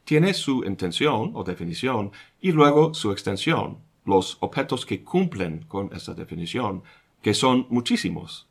tiene 0.03 0.33
su 0.33 0.63
intención 0.65 1.31
o 1.33 1.43
definición 1.43 2.11
y 2.41 2.51
luego 2.51 2.93
su 2.93 3.11
extensión, 3.11 3.79
los 4.05 4.37
objetos 4.41 4.85
que 4.85 5.03
cumplen 5.03 5.65
con 5.67 5.93
esa 5.93 6.13
definición, 6.13 6.83
que 7.21 7.33
son 7.33 7.67
muchísimos. 7.69 8.47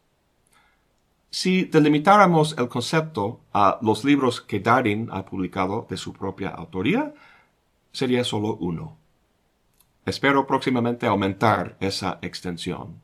Si 1.31 1.65
delimitáramos 1.65 2.57
el 2.59 2.69
concepto 2.69 3.41
a 3.53 3.79
los 3.83 4.05
libros 4.05 4.41
que 4.41 4.61
Darwin 4.61 5.09
ha 5.11 5.25
publicado 5.25 5.87
de 5.89 5.97
su 5.97 6.13
propia 6.13 6.51
autoría, 6.51 7.15
sería 7.91 8.25
solo 8.25 8.57
uno. 8.57 8.99
Espero 10.05 10.47
próximamente 10.47 11.07
aumentar 11.07 11.77
esa 11.81 12.19
extensión. 12.23 13.01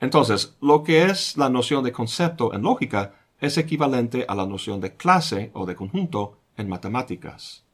Entonces, 0.00 0.56
lo 0.60 0.82
que 0.82 1.04
es 1.04 1.36
la 1.36 1.48
noción 1.48 1.84
de 1.84 1.92
concepto 1.92 2.54
en 2.54 2.62
lógica 2.62 3.14
es 3.40 3.58
equivalente 3.58 4.24
a 4.28 4.34
la 4.34 4.46
noción 4.46 4.80
de 4.80 4.96
clase 4.96 5.50
o 5.54 5.66
de 5.66 5.76
conjunto 5.76 6.38
en 6.56 6.68
matemáticas. 6.68 7.64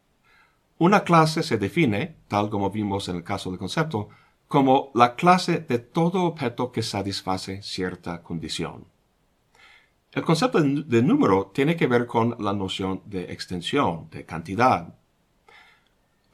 Una 0.79 1.05
clase 1.05 1.43
se 1.43 1.57
define, 1.57 2.17
tal 2.29 2.51
como 2.51 2.71
vimos 2.71 3.09
en 3.09 3.17
el 3.17 3.25
caso 3.25 3.51
del 3.51 3.59
concepto, 3.59 4.09
como 4.49 4.91
la 4.95 5.15
clase 5.15 5.61
de 5.61 5.79
todo 5.79 6.25
objeto 6.25 6.73
que 6.73 6.83
satisface 6.83 7.63
cierta 7.63 8.23
condición. 8.23 8.85
El 10.13 10.23
concepto 10.23 10.61
de 10.61 11.03
número 11.03 11.51
tiene 11.55 11.77
que 11.77 11.87
ver 11.87 12.07
con 12.07 12.37
la 12.39 12.53
noción 12.53 13.03
de 13.07 13.33
extensión, 13.33 14.09
de 14.11 14.25
cantidad. 14.25 14.95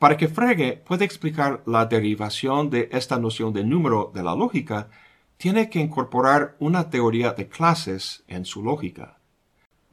Para 0.00 0.16
que 0.16 0.28
Frege 0.28 0.82
pueda 0.82 1.04
explicar 1.04 1.62
la 1.66 1.84
derivación 1.84 2.70
de 2.70 2.88
esta 2.90 3.18
noción 3.18 3.52
de 3.52 3.64
número 3.64 4.10
de 4.14 4.22
la 4.22 4.34
lógica, 4.34 4.88
tiene 5.36 5.68
que 5.68 5.78
incorporar 5.78 6.56
una 6.58 6.88
teoría 6.88 7.32
de 7.32 7.48
clases 7.48 8.24
en 8.26 8.46
su 8.46 8.64
lógica. 8.64 9.18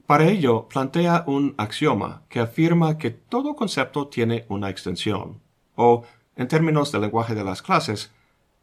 Para 0.06 0.26
ello, 0.26 0.66
plantea 0.66 1.24
un 1.26 1.54
axioma 1.58 2.22
que 2.30 2.40
afirma 2.40 2.96
que 2.96 3.10
todo 3.10 3.54
concepto 3.54 4.06
tiene 4.06 4.46
una 4.48 4.70
extensión, 4.70 5.42
o, 5.76 6.04
en 6.36 6.48
términos 6.48 6.90
del 6.90 7.02
lenguaje 7.02 7.34
de 7.34 7.44
las 7.44 7.60
clases, 7.60 8.10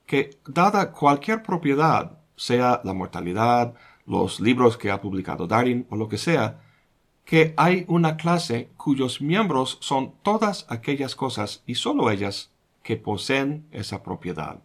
que 0.07 0.39
dada 0.47 0.93
cualquier 0.93 1.43
propiedad, 1.43 2.17
sea 2.35 2.81
la 2.83 2.93
mortalidad, 2.95 3.75
los 4.07 4.39
libros 4.39 4.77
que 4.77 4.89
ha 4.89 4.99
publicado 4.99 5.45
Darwin 5.45 5.85
o 5.91 5.95
lo 5.95 6.09
que 6.09 6.17
sea, 6.17 6.64
que 7.25 7.53
hay 7.57 7.85
una 7.87 8.17
clase 8.17 8.69
cuyos 8.77 9.19
miembros 9.19 9.77
son 9.81 10.13
todas 10.21 10.65
aquellas 10.69 11.15
cosas 11.15 11.63
y 11.65 11.75
sólo 11.75 12.11
ellas 12.11 12.51
que 12.83 12.97
poseen 12.97 13.65
esa 13.71 14.03
propiedad. 14.03 14.59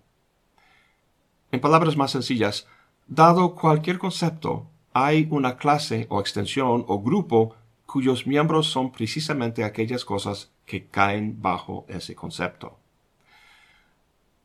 En 1.50 1.60
palabras 1.60 1.96
más 1.96 2.10
sencillas, 2.12 2.66
dado 3.06 3.54
cualquier 3.54 3.98
concepto, 3.98 4.66
hay 4.92 5.26
una 5.30 5.56
clase 5.56 6.06
o 6.10 6.20
extensión 6.20 6.84
o 6.86 7.00
grupo 7.00 7.54
cuyos 7.86 8.26
miembros 8.26 8.66
son 8.68 8.92
precisamente 8.92 9.64
aquellas 9.64 10.04
cosas 10.04 10.52
que 10.66 10.86
caen 10.86 11.40
bajo 11.42 11.86
ese 11.88 12.14
concepto. 12.14 12.76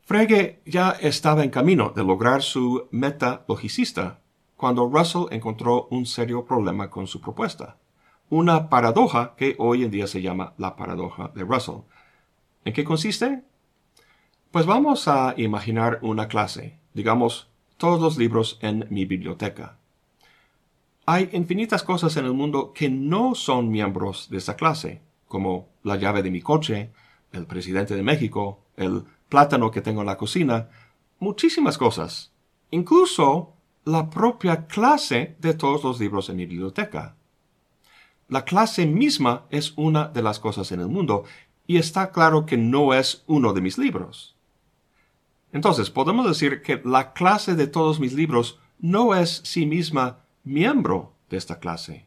Frege 0.05 0.61
ya 0.65 0.91
estaba 0.91 1.43
en 1.43 1.49
camino 1.49 1.91
de 1.95 2.03
lograr 2.03 2.41
su 2.41 2.87
meta 2.91 3.43
logicista 3.47 4.19
cuando 4.55 4.87
Russell 4.87 5.27
encontró 5.31 5.87
un 5.91 6.05
serio 6.05 6.45
problema 6.45 6.89
con 6.89 7.07
su 7.07 7.19
propuesta, 7.19 7.77
una 8.35 8.67
paradoja 8.67 9.33
que 9.37 9.55
hoy 9.59 9.85
en 9.85 9.91
día 9.91 10.07
se 10.07 10.21
llama 10.21 10.53
la 10.57 10.75
paradoja 10.75 11.31
de 11.33 11.45
Russell. 11.45 11.85
¿En 12.65 12.73
qué 12.73 12.83
consiste? 12.83 13.43
Pues 14.51 14.65
vamos 14.65 15.07
a 15.07 15.35
imaginar 15.37 15.99
una 16.01 16.27
clase, 16.27 16.77
digamos, 16.93 17.47
todos 17.77 18.01
los 18.01 18.17
libros 18.17 18.59
en 18.61 18.87
mi 18.89 19.05
biblioteca. 19.05 19.77
Hay 21.05 21.29
infinitas 21.31 21.81
cosas 21.81 22.17
en 22.17 22.25
el 22.25 22.33
mundo 22.33 22.73
que 22.73 22.89
no 22.89 23.35
son 23.35 23.69
miembros 23.69 24.29
de 24.29 24.39
esa 24.39 24.57
clase, 24.57 25.01
como 25.29 25.69
la 25.83 25.95
llave 25.95 26.21
de 26.21 26.31
mi 26.31 26.41
coche, 26.41 26.91
el 27.31 27.45
presidente 27.45 27.95
de 27.95 28.03
México, 28.03 28.65
el 28.75 29.05
plátano 29.29 29.71
que 29.71 29.81
tengo 29.81 30.01
en 30.01 30.07
la 30.07 30.17
cocina, 30.17 30.67
muchísimas 31.19 31.77
cosas. 31.77 32.33
Incluso 32.71 33.53
la 33.85 34.09
propia 34.09 34.67
clase 34.67 35.37
de 35.39 35.53
todos 35.53 35.85
los 35.85 36.01
libros 36.01 36.27
en 36.27 36.35
mi 36.35 36.45
biblioteca. 36.45 37.15
La 38.27 38.43
clase 38.43 38.85
misma 38.85 39.45
es 39.49 39.73
una 39.75 40.07
de 40.07 40.23
las 40.23 40.39
cosas 40.39 40.71
en 40.71 40.79
el 40.79 40.87
mundo, 40.87 41.25
y 41.67 41.77
está 41.77 42.11
claro 42.11 42.45
que 42.45 42.57
no 42.57 42.93
es 42.93 43.23
uno 43.27 43.53
de 43.53 43.61
mis 43.61 43.77
libros. 43.77 44.35
Entonces, 45.51 45.89
podemos 45.89 46.27
decir 46.27 46.61
que 46.61 46.81
la 46.83 47.13
clase 47.13 47.55
de 47.55 47.67
todos 47.67 47.99
mis 47.99 48.13
libros 48.13 48.59
no 48.79 49.15
es 49.15 49.41
sí 49.45 49.65
misma 49.65 50.19
miembro 50.43 51.13
de 51.29 51.37
esta 51.37 51.59
clase. 51.59 52.05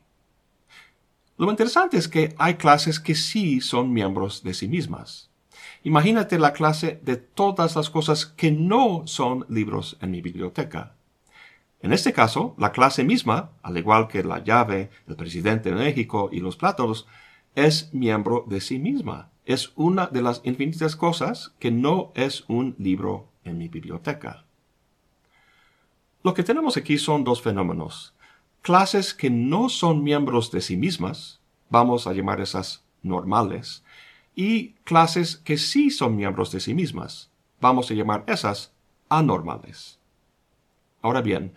Lo 1.39 1.51
interesante 1.51 1.97
es 1.97 2.09
que 2.09 2.35
hay 2.39 2.55
clases 2.55 2.99
que 2.99 3.15
sí 3.15 3.61
son 3.61 3.93
miembros 3.93 4.43
de 4.43 4.55
sí 4.55 4.69
mismas. 4.69 5.31
Imagínate 5.85 6.39
la 6.39 6.53
clase 6.53 7.01
de 7.05 7.17
todas 7.17 7.77
las 7.77 7.91
cosas 7.91 8.27
que 8.27 8.51
no 8.51 9.07
son 9.07 9.47
libros 9.49 9.97
en 10.01 10.11
mi 10.11 10.21
biblioteca. 10.21 10.98
En 11.81 11.93
este 11.93 12.13
caso, 12.13 12.55
la 12.59 12.73
clase 12.73 13.05
misma, 13.05 13.51
al 13.63 13.79
igual 13.79 14.09
que 14.09 14.25
la 14.25 14.43
llave, 14.43 14.91
el 15.07 15.17
presidente 15.17 15.71
de 15.71 15.77
México 15.77 16.29
y 16.33 16.41
los 16.41 16.57
plátanos, 16.57 17.07
es 17.55 17.93
miembro 17.95 18.45
de 18.49 18.61
sí 18.61 18.79
misma. 18.79 19.31
Es 19.45 19.73
una 19.77 20.07
de 20.07 20.23
las 20.23 20.41
infinitas 20.45 20.97
cosas 20.97 21.55
que 21.59 21.71
no 21.71 22.13
es 22.15 22.45
un 22.49 22.75
libro 22.79 23.29
en 23.45 23.59
mi 23.59 23.69
biblioteca. 23.69 24.45
Lo 26.23 26.35
que 26.35 26.43
tenemos 26.43 26.77
aquí 26.77 26.99
son 26.99 27.25
dos 27.25 27.41
fenómenos. 27.41 28.15
Clases 28.61 29.15
que 29.15 29.31
no 29.31 29.69
son 29.69 30.03
miembros 30.03 30.51
de 30.51 30.61
sí 30.61 30.77
mismas, 30.77 31.41
vamos 31.71 32.07
a 32.07 32.13
llamar 32.13 32.41
esas 32.41 32.85
normales, 33.03 33.85
y 34.35 34.71
clases 34.85 35.37
que 35.37 35.57
sí 35.57 35.91
son 35.91 36.17
miembros 36.17 36.51
de 36.53 36.61
sí 36.61 36.75
mismas, 36.75 37.31
vamos 37.61 37.91
a 37.91 37.95
llamar 37.95 38.25
esas 38.27 38.73
anormales. 39.09 39.99
Ahora 41.03 41.23
bien, 41.23 41.55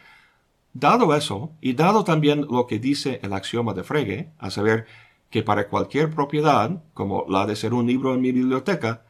dado 0.73 1.15
eso, 1.15 1.51
y 1.61 1.73
dado 1.73 2.03
también 2.03 2.45
lo 2.49 2.67
que 2.67 2.79
dice 2.79 3.19
el 3.23 3.33
axioma 3.33 3.73
de 3.73 3.83
Frege, 3.83 4.31
a 4.39 4.51
saber 4.51 4.85
que 5.29 5.43
para 5.43 5.69
cualquier 5.69 6.09
propiedad, 6.09 6.83
como 6.93 7.25
la 7.27 7.45
de 7.45 7.55
ser 7.55 7.73
un 7.73 7.87
libro 7.87 8.13
en 8.13 8.21
mi 8.21 8.31
biblioteca, 8.31 9.03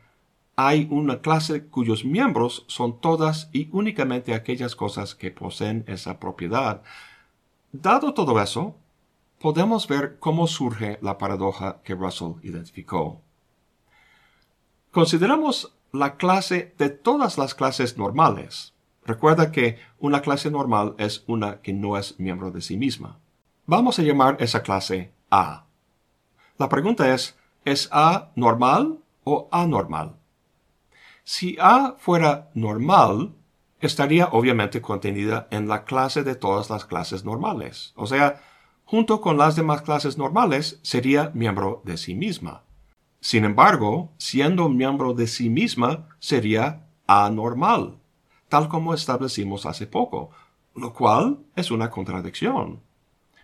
hay 0.56 0.88
una 0.92 1.22
clase 1.22 1.66
cuyos 1.68 2.06
miembros 2.06 2.66
son 2.68 3.00
todas 3.00 3.50
y 3.52 3.70
únicamente 3.72 4.34
aquellas 4.34 4.76
cosas 4.76 5.16
que 5.16 5.32
poseen 5.32 5.84
esa 5.88 6.20
propiedad. 6.20 6.84
Dado 7.72 8.14
todo 8.14 8.40
eso, 8.40 8.76
podemos 9.40 9.88
ver 9.88 10.20
cómo 10.20 10.46
surge 10.46 11.00
la 11.02 11.18
paradoja 11.18 11.82
que 11.84 11.96
Russell 11.96 12.34
identificó. 12.44 13.22
Consideramos 14.92 15.74
la 15.92 16.18
clase 16.18 16.76
de 16.78 16.90
todas 16.90 17.38
las 17.38 17.56
clases 17.56 17.98
normales, 17.98 18.74
Recuerda 19.04 19.52
que 19.52 19.80
una 20.00 20.22
clase 20.22 20.52
normal 20.52 20.96
es 20.98 21.24
una 21.28 21.62
que 21.62 21.74
no 21.74 21.98
es 21.98 22.20
miembro 22.20 22.52
de 22.52 22.62
sí 22.62 22.78
misma. 22.78 23.20
Vamos 23.66 23.98
a 23.98 24.04
llamar 24.04 24.38
esa 24.40 24.62
clase 24.62 25.12
A. 25.32 25.66
La 26.58 26.70
pregunta 26.70 27.14
es, 27.14 27.36
¿es 27.66 27.90
A 27.92 28.32
normal 28.36 29.00
o 29.24 29.50
anormal? 29.52 30.18
Si 31.24 31.58
A 31.60 31.96
fuera 31.98 32.50
normal, 32.54 33.34
estaría 33.80 34.28
obviamente 34.28 34.82
contenida 34.82 35.48
en 35.50 35.68
la 35.68 35.84
clase 35.84 36.24
de 36.24 36.36
todas 36.36 36.70
las 36.70 36.86
clases 36.86 37.26
normales. 37.26 37.94
O 37.96 38.06
sea, 38.06 38.42
junto 38.86 39.20
con 39.22 39.38
las 39.38 39.56
demás 39.56 39.82
clases 39.82 40.18
normales, 40.18 40.80
sería 40.84 41.32
miembro 41.34 41.82
de 41.86 41.98
sí 41.98 42.14
misma. 42.14 42.64
Sin 43.20 43.46
embargo, 43.46 44.12
siendo 44.18 44.70
miembro 44.70 45.14
de 45.14 45.26
sí 45.26 45.50
misma, 45.50 46.08
sería 46.20 46.86
anormal 47.08 48.01
tal 48.52 48.68
como 48.68 48.94
establecimos 48.94 49.66
hace 49.66 49.88
poco, 49.88 50.30
lo 50.76 50.92
cual 50.92 51.40
es 51.56 51.72
una 51.72 51.90
contradicción. 51.90 52.82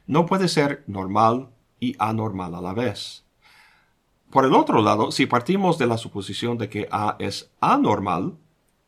No 0.06 0.26
puede 0.26 0.50
ser 0.50 0.84
normal 0.86 1.50
y 1.80 1.96
anormal 1.98 2.54
a 2.56 2.60
la 2.62 2.74
vez. 2.74 3.24
Por 4.30 4.44
el 4.44 4.54
otro 4.54 4.82
lado, 4.82 5.14
si 5.14 5.26
partimos 5.26 5.78
de 5.78 5.88
la 5.88 5.98
suposición 5.98 6.58
de 6.58 6.68
que 6.68 6.90
A 6.92 7.16
es 7.20 7.54
anormal, 7.62 8.38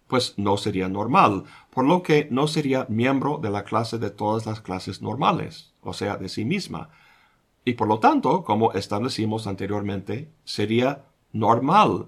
pues 0.08 0.34
no 0.36 0.58
sería 0.58 0.90
normal, 0.90 1.46
por 1.70 1.86
lo 1.86 2.04
que 2.04 2.28
no 2.30 2.48
sería 2.48 2.86
miembro 2.90 3.38
de 3.38 3.50
la 3.50 3.64
clase 3.64 3.98
de 3.98 4.10
todas 4.10 4.46
las 4.46 4.60
clases 4.60 5.02
normales, 5.02 5.74
o 5.80 5.94
sea, 5.94 6.18
de 6.18 6.28
sí 6.28 6.44
misma. 6.44 6.90
Y 7.64 7.76
por 7.76 7.88
lo 7.88 8.00
tanto, 8.00 8.44
como 8.44 8.74
establecimos 8.74 9.48
anteriormente, 9.48 10.30
sería 10.44 11.06
normal. 11.32 12.08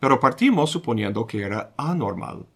Pero 0.00 0.20
partimos 0.20 0.70
suponiendo 0.70 1.26
que 1.26 1.42
era 1.42 1.74
anormal. 1.76 2.46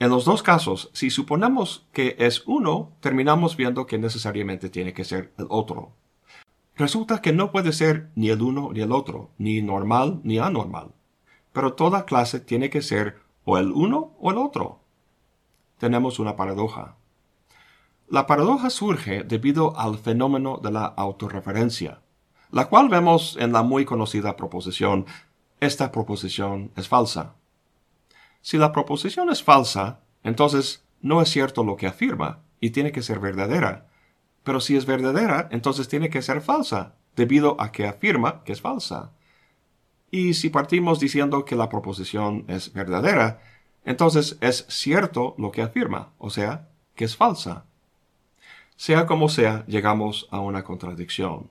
En 0.00 0.10
los 0.10 0.24
dos 0.24 0.42
casos, 0.42 0.90
si 0.92 1.10
suponemos 1.10 1.86
que 1.92 2.16
es 2.18 2.42
uno, 2.46 2.92
terminamos 3.00 3.56
viendo 3.56 3.86
que 3.86 3.96
necesariamente 3.96 4.68
tiene 4.68 4.92
que 4.92 5.04
ser 5.04 5.32
el 5.38 5.46
otro. 5.48 5.92
Resulta 6.76 7.22
que 7.22 7.32
no 7.32 7.52
puede 7.52 7.72
ser 7.72 8.10
ni 8.16 8.30
el 8.30 8.42
uno 8.42 8.70
ni 8.72 8.80
el 8.80 8.90
otro, 8.90 9.30
ni 9.38 9.62
normal 9.62 10.20
ni 10.24 10.38
anormal. 10.38 10.90
Pero 11.52 11.74
toda 11.74 12.04
clase 12.04 12.40
tiene 12.40 12.70
que 12.70 12.82
ser 12.82 13.20
o 13.44 13.58
el 13.58 13.70
uno 13.70 14.12
o 14.18 14.32
el 14.32 14.38
otro. 14.38 14.80
Tenemos 15.78 16.18
una 16.18 16.34
paradoja. 16.34 16.96
La 18.08 18.26
paradoja 18.26 18.70
surge 18.70 19.22
debido 19.22 19.78
al 19.78 19.98
fenómeno 19.98 20.58
de 20.62 20.72
la 20.72 20.86
autorreferencia, 20.86 22.00
la 22.50 22.66
cual 22.66 22.88
vemos 22.88 23.36
en 23.38 23.52
la 23.52 23.62
muy 23.62 23.84
conocida 23.84 24.36
proposición, 24.36 25.06
esta 25.60 25.92
proposición 25.92 26.72
es 26.76 26.88
falsa. 26.88 27.34
Si 28.44 28.58
la 28.58 28.72
proposición 28.72 29.30
es 29.30 29.42
falsa, 29.42 30.00
entonces 30.22 30.84
no 31.00 31.22
es 31.22 31.30
cierto 31.30 31.64
lo 31.64 31.76
que 31.76 31.86
afirma 31.86 32.40
y 32.60 32.70
tiene 32.70 32.92
que 32.92 33.00
ser 33.00 33.18
verdadera. 33.18 33.86
Pero 34.42 34.60
si 34.60 34.76
es 34.76 34.84
verdadera, 34.84 35.48
entonces 35.50 35.88
tiene 35.88 36.10
que 36.10 36.20
ser 36.20 36.42
falsa, 36.42 36.92
debido 37.16 37.58
a 37.58 37.72
que 37.72 37.86
afirma 37.86 38.44
que 38.44 38.52
es 38.52 38.60
falsa. 38.60 39.12
Y 40.10 40.34
si 40.34 40.50
partimos 40.50 41.00
diciendo 41.00 41.46
que 41.46 41.56
la 41.56 41.70
proposición 41.70 42.44
es 42.46 42.70
verdadera, 42.74 43.40
entonces 43.82 44.36
es 44.42 44.66
cierto 44.68 45.34
lo 45.38 45.50
que 45.50 45.62
afirma, 45.62 46.12
o 46.18 46.28
sea, 46.28 46.68
que 46.94 47.06
es 47.06 47.16
falsa. 47.16 47.64
Sea 48.76 49.06
como 49.06 49.30
sea, 49.30 49.64
llegamos 49.66 50.28
a 50.30 50.40
una 50.40 50.64
contradicción. 50.64 51.48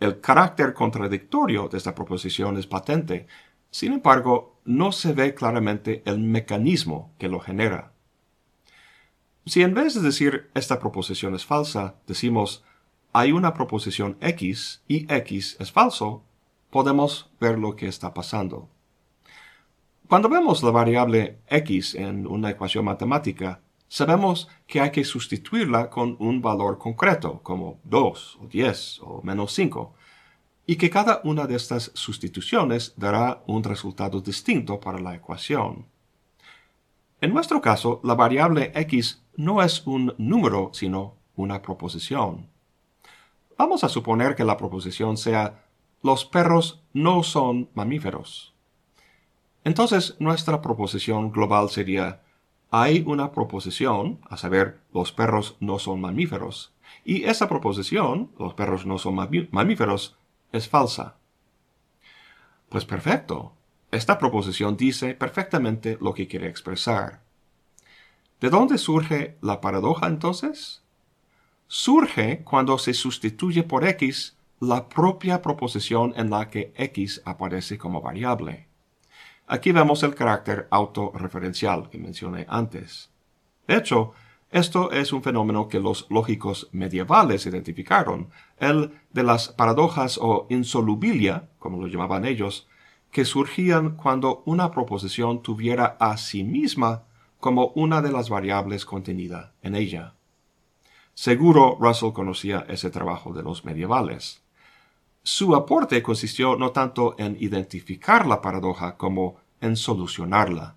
El 0.00 0.20
carácter 0.20 0.74
contradictorio 0.74 1.68
de 1.68 1.78
esta 1.78 1.94
proposición 1.94 2.56
es 2.58 2.66
patente, 2.66 3.28
sin 3.76 3.92
embargo, 3.92 4.56
no 4.64 4.90
se 4.90 5.12
ve 5.12 5.34
claramente 5.34 6.02
el 6.06 6.18
mecanismo 6.18 7.12
que 7.18 7.28
lo 7.28 7.40
genera. 7.40 7.92
Si 9.44 9.60
en 9.60 9.74
vez 9.74 9.92
de 9.92 10.00
decir 10.00 10.50
esta 10.54 10.78
proposición 10.78 11.34
es 11.34 11.44
falsa, 11.44 11.96
decimos 12.06 12.64
hay 13.12 13.32
una 13.32 13.52
proposición 13.52 14.16
X 14.22 14.82
y 14.88 15.04
X 15.12 15.58
es 15.60 15.72
falso, 15.72 16.22
podemos 16.70 17.28
ver 17.38 17.58
lo 17.58 17.76
que 17.76 17.86
está 17.86 18.14
pasando. 18.14 18.70
Cuando 20.08 20.30
vemos 20.30 20.62
la 20.62 20.70
variable 20.70 21.40
X 21.46 21.96
en 21.96 22.26
una 22.26 22.48
ecuación 22.48 22.86
matemática, 22.86 23.60
sabemos 23.88 24.48
que 24.66 24.80
hay 24.80 24.90
que 24.90 25.04
sustituirla 25.04 25.90
con 25.90 26.16
un 26.18 26.40
valor 26.40 26.78
concreto, 26.78 27.42
como 27.42 27.78
2 27.84 28.38
o 28.40 28.46
10 28.46 29.00
o 29.02 29.20
menos 29.22 29.52
5, 29.52 29.94
y 30.66 30.76
que 30.76 30.90
cada 30.90 31.20
una 31.22 31.46
de 31.46 31.54
estas 31.54 31.92
sustituciones 31.94 32.92
dará 32.96 33.42
un 33.46 33.62
resultado 33.62 34.20
distinto 34.20 34.80
para 34.80 34.98
la 34.98 35.14
ecuación. 35.14 35.86
En 37.20 37.32
nuestro 37.32 37.60
caso, 37.60 38.00
la 38.04 38.14
variable 38.14 38.72
x 38.74 39.22
no 39.36 39.62
es 39.62 39.86
un 39.86 40.14
número, 40.18 40.70
sino 40.72 41.14
una 41.36 41.62
proposición. 41.62 42.48
Vamos 43.56 43.84
a 43.84 43.88
suponer 43.88 44.34
que 44.34 44.44
la 44.44 44.56
proposición 44.56 45.16
sea 45.16 45.64
los 46.02 46.24
perros 46.24 46.82
no 46.92 47.22
son 47.22 47.70
mamíferos. 47.74 48.54
Entonces, 49.64 50.16
nuestra 50.18 50.60
proposición 50.60 51.32
global 51.32 51.70
sería 51.70 52.22
hay 52.70 53.02
una 53.06 53.32
proposición, 53.32 54.18
a 54.28 54.36
saber, 54.36 54.80
los 54.92 55.12
perros 55.12 55.56
no 55.60 55.78
son 55.78 56.00
mamíferos, 56.00 56.72
y 57.04 57.24
esa 57.24 57.48
proposición, 57.48 58.30
los 58.38 58.54
perros 58.54 58.84
no 58.86 58.98
son 58.98 59.14
mamíferos, 59.50 60.16
es 60.56 60.68
falsa. 60.68 61.16
Pues 62.68 62.84
perfecto. 62.84 63.52
Esta 63.90 64.18
proposición 64.18 64.76
dice 64.76 65.14
perfectamente 65.14 65.96
lo 66.00 66.12
que 66.12 66.26
quiere 66.26 66.48
expresar. 66.48 67.22
¿De 68.40 68.50
dónde 68.50 68.78
surge 68.78 69.36
la 69.40 69.60
paradoja 69.60 70.06
entonces? 70.06 70.82
Surge 71.68 72.42
cuando 72.44 72.78
se 72.78 72.92
sustituye 72.92 73.62
por 73.62 73.86
x 73.86 74.36
la 74.60 74.88
propia 74.88 75.42
proposición 75.42 76.14
en 76.16 76.30
la 76.30 76.50
que 76.50 76.72
x 76.76 77.22
aparece 77.24 77.78
como 77.78 78.02
variable. 78.02 78.66
Aquí 79.46 79.72
vemos 79.72 80.02
el 80.02 80.14
carácter 80.14 80.66
autorreferencial 80.70 81.88
que 81.88 81.98
mencioné 81.98 82.46
antes. 82.48 83.10
De 83.66 83.76
hecho, 83.76 84.12
esto 84.56 84.90
es 84.90 85.12
un 85.12 85.22
fenómeno 85.22 85.68
que 85.68 85.80
los 85.80 86.06
lógicos 86.08 86.68
medievales 86.72 87.44
identificaron, 87.44 88.30
el 88.58 88.90
de 89.12 89.22
las 89.22 89.50
paradojas 89.50 90.18
o 90.18 90.46
insolubilia, 90.48 91.50
como 91.58 91.78
lo 91.78 91.88
llamaban 91.88 92.24
ellos, 92.24 92.66
que 93.10 93.26
surgían 93.26 93.96
cuando 93.96 94.42
una 94.46 94.70
proposición 94.70 95.42
tuviera 95.42 95.98
a 96.00 96.16
sí 96.16 96.42
misma 96.42 97.02
como 97.38 97.68
una 97.74 98.00
de 98.00 98.10
las 98.10 98.30
variables 98.30 98.86
contenida 98.86 99.52
en 99.60 99.74
ella. 99.74 100.14
Seguro 101.12 101.76
Russell 101.78 102.12
conocía 102.12 102.64
ese 102.68 102.88
trabajo 102.90 103.34
de 103.34 103.42
los 103.42 103.66
medievales. 103.66 104.42
Su 105.22 105.54
aporte 105.54 106.02
consistió 106.02 106.56
no 106.56 106.70
tanto 106.70 107.14
en 107.18 107.36
identificar 107.40 108.26
la 108.26 108.40
paradoja 108.40 108.96
como 108.96 109.36
en 109.60 109.76
solucionarla. 109.76 110.76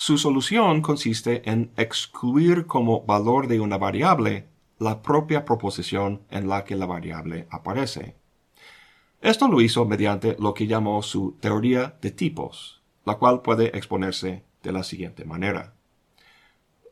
Su 0.00 0.16
solución 0.16 0.80
consiste 0.80 1.50
en 1.50 1.72
excluir 1.76 2.66
como 2.66 3.02
valor 3.04 3.48
de 3.48 3.58
una 3.58 3.78
variable 3.78 4.46
la 4.78 5.02
propia 5.02 5.44
proposición 5.44 6.22
en 6.30 6.48
la 6.48 6.64
que 6.64 6.76
la 6.76 6.86
variable 6.86 7.48
aparece. 7.50 8.14
Esto 9.20 9.48
lo 9.48 9.60
hizo 9.60 9.84
mediante 9.86 10.36
lo 10.38 10.54
que 10.54 10.68
llamó 10.68 11.02
su 11.02 11.32
teoría 11.40 11.96
de 12.00 12.12
tipos, 12.12 12.80
la 13.04 13.16
cual 13.16 13.42
puede 13.42 13.76
exponerse 13.76 14.44
de 14.62 14.70
la 14.70 14.84
siguiente 14.84 15.24
manera. 15.24 15.74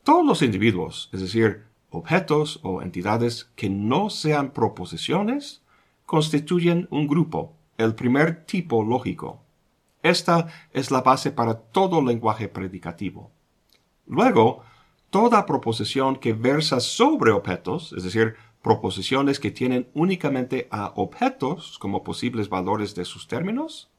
Todos 0.02 0.26
los 0.26 0.42
individuos, 0.42 1.08
es 1.12 1.20
decir, 1.20 1.62
objetos 1.90 2.58
o 2.64 2.82
entidades 2.82 3.52
que 3.54 3.70
no 3.70 4.10
sean 4.10 4.50
proposiciones, 4.50 5.62
constituyen 6.06 6.88
un 6.90 7.06
grupo, 7.06 7.54
el 7.78 7.94
primer 7.94 8.44
tipo 8.46 8.82
lógico. 8.82 9.45
Esta 10.06 10.46
es 10.72 10.92
la 10.92 11.00
base 11.00 11.32
para 11.32 11.54
todo 11.54 12.00
lenguaje 12.00 12.48
predicativo. 12.48 13.32
Luego, 14.06 14.62
toda 15.10 15.46
proposición 15.46 16.14
que 16.14 16.32
versa 16.32 16.78
sobre 16.78 17.32
objetos, 17.32 17.92
es 17.92 18.04
decir, 18.04 18.36
proposiciones 18.62 19.40
que 19.40 19.50
tienen 19.50 19.88
únicamente 19.94 20.68
a 20.70 20.92
objetos 20.94 21.76
como 21.80 22.04
posibles 22.04 22.48
valores 22.48 22.94
de 22.94 23.04
sus 23.04 23.26
términos, 23.26 23.90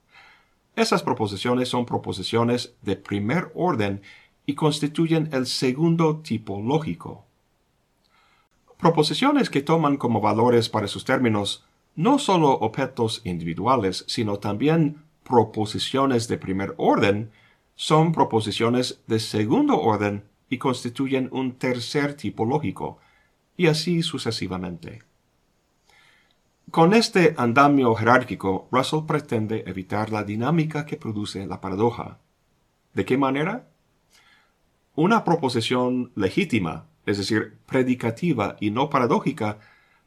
esas 0.77 1.03
proposiciones 1.03 1.67
son 1.67 1.85
proposiciones 1.85 2.73
de 2.81 2.95
primer 2.95 3.51
orden 3.53 4.01
y 4.45 4.55
constituyen 4.55 5.27
el 5.33 5.45
segundo 5.45 6.21
tipo 6.21 6.61
lógico. 6.61 7.25
Proposiciones 8.77 9.49
que 9.49 9.61
toman 9.61 9.97
como 9.97 10.21
valores 10.21 10.69
para 10.69 10.87
sus 10.87 11.03
términos 11.03 11.65
no 11.97 12.17
solo 12.17 12.51
objetos 12.51 13.21
individuales, 13.25 14.05
sino 14.07 14.37
también 14.37 15.06
proposiciones 15.27 16.27
de 16.27 16.37
primer 16.37 16.73
orden 16.77 17.31
son 17.75 18.11
proposiciones 18.11 19.01
de 19.07 19.19
segundo 19.19 19.79
orden 19.79 20.23
y 20.49 20.57
constituyen 20.57 21.29
un 21.31 21.57
tercer 21.57 22.15
tipo 22.15 22.45
lógico, 22.45 22.97
y 23.57 23.67
así 23.67 24.01
sucesivamente. 24.01 25.03
Con 26.71 26.93
este 26.93 27.35
andamio 27.37 27.93
jerárquico, 27.95 28.67
Russell 28.71 29.05
pretende 29.07 29.63
evitar 29.67 30.11
la 30.11 30.23
dinámica 30.23 30.85
que 30.85 30.97
produce 30.97 31.45
la 31.45 31.61
paradoja. 31.61 32.19
¿De 32.93 33.05
qué 33.05 33.17
manera? 33.17 33.67
Una 34.95 35.23
proposición 35.23 36.11
legítima, 36.15 36.87
es 37.05 37.17
decir, 37.17 37.57
predicativa 37.65 38.57
y 38.59 38.71
no 38.71 38.89
paradójica, 38.89 39.59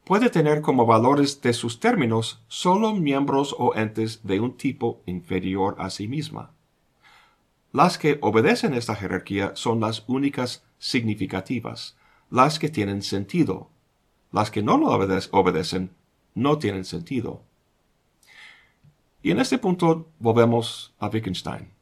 puede 0.05 0.31
tener 0.31 0.61
como 0.61 0.87
valores 0.87 1.41
de 1.41 1.53
sus 1.53 1.81
términos 1.81 2.43
solo 2.49 2.95
miembros 2.95 3.55
o 3.59 3.75
entes 3.75 4.21
de 4.25 4.41
un 4.41 4.57
tipo 4.57 5.01
inferior 5.07 5.77
a 5.79 5.91
sí 5.91 6.09
misma. 6.09 6.53
Las 7.73 7.99
que 7.99 8.19
obedecen 8.21 8.75
esta 8.75 8.97
jerarquía 8.97 9.53
son 9.55 9.81
las 9.81 10.05
únicas 10.09 10.65
significativas, 10.79 11.97
las 12.29 12.59
que 12.59 12.69
tienen 12.69 13.03
sentido. 13.03 13.69
Las 14.33 14.51
que 14.51 14.63
no 14.63 14.77
lo 14.77 14.89
obedecen 14.89 15.91
no 16.35 16.59
tienen 16.59 16.85
sentido. 16.85 17.43
Y 19.23 19.31
en 19.31 19.41
este 19.41 19.59
punto 19.59 20.09
volvemos 20.19 20.95
a 20.99 21.09
Wittgenstein. 21.09 21.73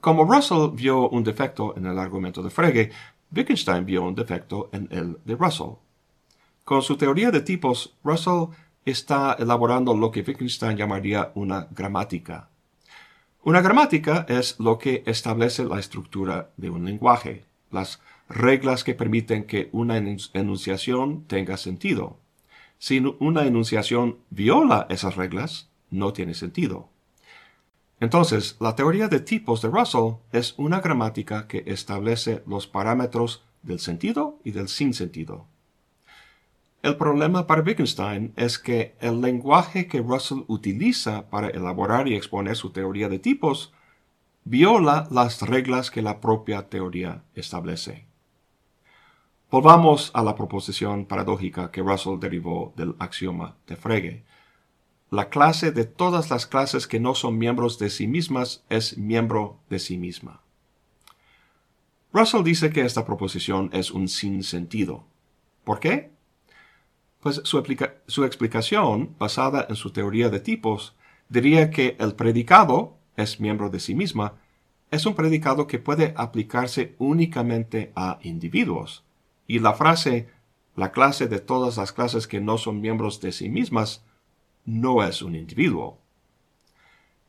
Como 0.00 0.24
Russell 0.24 0.70
vio 0.74 1.08
un 1.08 1.24
defecto 1.24 1.76
en 1.76 1.86
el 1.86 1.98
argumento 1.98 2.42
de 2.42 2.50
Frege, 2.50 2.90
Wittgenstein 3.34 3.84
vio 3.84 4.02
un 4.02 4.14
defecto 4.14 4.68
en 4.72 4.88
el 4.90 5.18
de 5.24 5.34
Russell. 5.36 5.76
Con 6.68 6.82
su 6.82 6.98
teoría 6.98 7.30
de 7.30 7.40
tipos, 7.40 7.96
Russell 8.04 8.50
está 8.84 9.34
elaborando 9.38 9.96
lo 9.96 10.10
que 10.10 10.20
Wittgenstein 10.20 10.76
llamaría 10.76 11.32
una 11.34 11.66
gramática. 11.70 12.50
Una 13.42 13.62
gramática 13.62 14.26
es 14.28 14.60
lo 14.60 14.76
que 14.76 15.02
establece 15.06 15.64
la 15.64 15.80
estructura 15.80 16.50
de 16.58 16.68
un 16.68 16.84
lenguaje, 16.84 17.46
las 17.70 18.02
reglas 18.28 18.84
que 18.84 18.94
permiten 18.94 19.44
que 19.44 19.70
una 19.72 19.96
enunciación 19.96 21.24
tenga 21.24 21.56
sentido. 21.56 22.18
Si 22.78 23.02
una 23.18 23.46
enunciación 23.46 24.18
viola 24.28 24.86
esas 24.90 25.16
reglas, 25.16 25.70
no 25.88 26.12
tiene 26.12 26.34
sentido. 26.34 26.90
Entonces, 27.98 28.58
la 28.60 28.76
teoría 28.76 29.08
de 29.08 29.20
tipos 29.20 29.62
de 29.62 29.68
Russell 29.68 30.16
es 30.32 30.52
una 30.58 30.82
gramática 30.82 31.46
que 31.48 31.64
establece 31.64 32.42
los 32.46 32.66
parámetros 32.66 33.42
del 33.62 33.80
sentido 33.80 34.38
y 34.44 34.50
del 34.50 34.68
sinsentido. 34.68 35.46
El 36.80 36.96
problema 36.96 37.46
para 37.46 37.62
Wittgenstein 37.62 38.32
es 38.36 38.58
que 38.58 38.94
el 39.00 39.20
lenguaje 39.20 39.88
que 39.88 40.00
Russell 40.00 40.44
utiliza 40.46 41.28
para 41.28 41.48
elaborar 41.48 42.06
y 42.06 42.14
exponer 42.14 42.54
su 42.54 42.70
teoría 42.70 43.08
de 43.08 43.18
tipos 43.18 43.72
viola 44.44 45.08
las 45.10 45.42
reglas 45.42 45.90
que 45.90 46.02
la 46.02 46.20
propia 46.20 46.68
teoría 46.68 47.24
establece. 47.34 48.06
Volvamos 49.50 50.12
a 50.14 50.22
la 50.22 50.36
proposición 50.36 51.06
paradójica 51.06 51.70
que 51.72 51.82
Russell 51.82 52.20
derivó 52.20 52.72
del 52.76 52.94
axioma 52.98 53.56
de 53.66 53.76
Frege. 53.76 54.24
La 55.10 55.30
clase 55.30 55.72
de 55.72 55.84
todas 55.84 56.30
las 56.30 56.46
clases 56.46 56.86
que 56.86 57.00
no 57.00 57.14
son 57.14 57.38
miembros 57.38 57.78
de 57.78 57.90
sí 57.90 58.06
mismas 58.06 58.62
es 58.68 58.96
miembro 58.98 59.58
de 59.68 59.80
sí 59.80 59.98
misma. 59.98 60.42
Russell 62.12 62.44
dice 62.44 62.70
que 62.70 62.82
esta 62.82 63.04
proposición 63.04 63.70
es 63.72 63.90
un 63.90 64.06
sinsentido. 64.08 65.04
¿Por 65.64 65.80
qué? 65.80 66.17
Pues 67.20 67.40
su, 67.44 67.62
su 68.06 68.24
explicación, 68.24 69.14
basada 69.18 69.66
en 69.68 69.76
su 69.76 69.90
teoría 69.90 70.28
de 70.28 70.40
tipos, 70.40 70.94
diría 71.28 71.70
que 71.70 71.96
el 71.98 72.14
predicado 72.14 72.96
es 73.16 73.40
miembro 73.40 73.70
de 73.70 73.80
sí 73.80 73.94
misma 73.94 74.34
es 74.90 75.04
un 75.04 75.14
predicado 75.14 75.66
que 75.66 75.78
puede 75.78 76.14
aplicarse 76.16 76.94
únicamente 76.98 77.92
a 77.94 78.18
individuos. 78.22 79.04
Y 79.46 79.58
la 79.58 79.74
frase 79.74 80.28
la 80.78 80.92
clase 80.92 81.26
de 81.26 81.40
todas 81.40 81.76
las 81.76 81.90
clases 81.90 82.28
que 82.28 82.40
no 82.40 82.56
son 82.56 82.80
miembros 82.80 83.20
de 83.20 83.32
sí 83.32 83.48
mismas 83.48 84.04
no 84.64 85.02
es 85.02 85.22
un 85.22 85.34
individuo. 85.34 85.98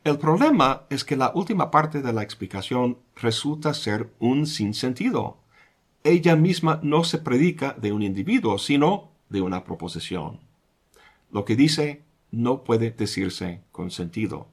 El 0.03 0.19
problema 0.19 0.83
es 0.91 1.03
que 1.03 1.15
la 1.15 1.31
última 1.33 1.71
parte 1.71 2.03
de 2.03 2.13
la 2.13 2.21
explicación 2.21 2.99
resulta 3.15 3.73
ser 3.73 4.13
un 4.19 4.45
sinsentido. 4.45 5.39
Ella 6.03 6.35
misma 6.35 6.79
no 6.83 7.03
se 7.03 7.17
predica 7.17 7.73
de 7.73 7.91
un 7.91 8.03
individuo, 8.03 8.59
sino 8.59 9.09
de 9.29 9.41
una 9.41 9.63
proposición. 9.63 10.39
Lo 11.31 11.45
que 11.45 11.55
dice 11.55 12.03
no 12.31 12.63
puede 12.63 12.91
decirse 12.91 13.61
con 13.71 13.91
sentido. 13.91 14.47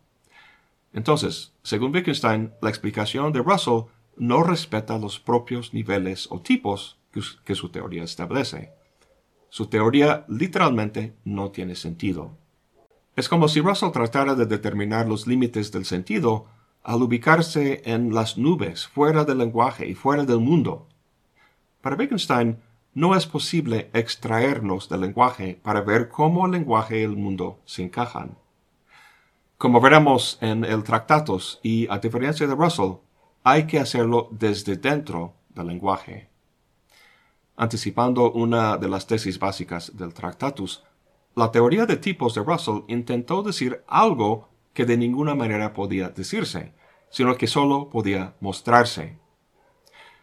Entonces, 0.93 1.53
según 1.63 1.95
Wittgenstein, 1.95 2.53
la 2.63 2.71
explicación 2.71 3.33
de 3.33 3.43
Russell 3.43 3.83
no 4.17 4.43
respeta 4.43 4.99
los 4.99 5.21
propios 5.21 5.75
niveles 5.75 6.27
o 6.31 6.41
tipos 6.41 6.99
que, 7.45 7.55
su 7.55 7.69
teoría 7.71 8.05
establece. 8.05 8.73
Su 9.49 9.67
teoría 9.67 10.25
literalmente 10.29 11.15
no 11.25 11.51
tiene 11.51 11.77
sentido. 11.77 12.37
Es 13.15 13.29
como 13.29 13.49
si 13.49 13.61
Russell 13.61 13.93
tratara 13.93 14.35
de 14.35 14.47
determinar 14.47 15.09
los 15.09 15.27
límites 15.27 15.73
del 15.73 15.85
sentido 15.85 16.47
al 16.83 17.03
ubicarse 17.03 17.83
en 17.85 18.15
las 18.15 18.37
nubes, 18.39 18.87
fuera 18.87 19.25
del 19.25 19.39
lenguaje 19.39 19.89
y 19.89 19.95
fuera 19.95 20.25
del 20.25 20.41
mundo. 20.41 20.87
Para 21.81 21.97
Wittgenstein, 21.97 22.59
no 22.97 23.15
es 23.15 23.27
posible 23.27 23.91
extraernos 23.93 24.89
del 24.89 25.03
lenguaje 25.03 25.61
para 25.63 25.83
ver 25.83 26.09
cómo 26.09 26.47
el 26.47 26.53
lenguaje 26.53 27.01
y 27.01 27.03
el 27.03 27.15
mundo 27.15 27.61
se 27.67 27.83
encajan. 27.83 28.39
Como 29.59 29.83
veremos 29.83 30.39
en 30.41 30.65
el 30.65 30.83
Tractatus, 30.83 31.61
y 31.63 31.87
a 31.91 31.99
diferencia 31.99 32.47
de 32.47 32.55
Russell, 32.55 32.93
hay 33.45 33.67
que 33.67 33.79
hacerlo 33.79 34.29
desde 34.31 34.79
dentro 34.79 35.35
del 35.51 35.67
lenguaje. 35.67 36.31
Anticipando 37.55 38.33
una 38.33 38.79
de 38.79 38.89
las 38.89 39.07
tesis 39.07 39.39
básicas 39.39 39.95
del 39.95 40.15
Tractatus, 40.15 40.83
la 41.35 41.53
teoría 41.53 41.85
de 41.85 41.99
tipos 41.99 42.35
de 42.35 42.43
Russell 42.43 42.85
intentó 42.89 43.43
decir 43.43 43.85
algo 43.87 44.49
que 44.73 44.87
de 44.87 44.97
ninguna 44.97 45.35
manera 45.35 45.75
podía 45.75 46.09
decirse, 46.09 46.73
sino 47.11 47.37
que 47.37 47.47
solo 47.47 47.91
podía 47.91 48.37
mostrarse. 48.41 49.19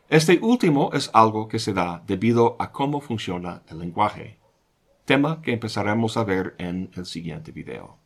Este 0.10 0.39
último 0.41 0.91
es 0.93 1.10
algo 1.14 1.47
que 1.47 1.60
se 1.60 1.74
da 1.74 2.04
debido 2.06 2.56
a 2.60 2.72
cómo 2.72 3.01
funciona 3.01 3.64
el 3.70 3.80
lenguaje, 3.80 4.38
tema 5.06 5.41
que 5.41 5.54
empezaremos 5.54 6.18
a 6.18 6.24
ver 6.24 6.56
en 6.58 6.91
el 6.95 7.06
siguiente 7.06 7.51
video. 7.51 7.97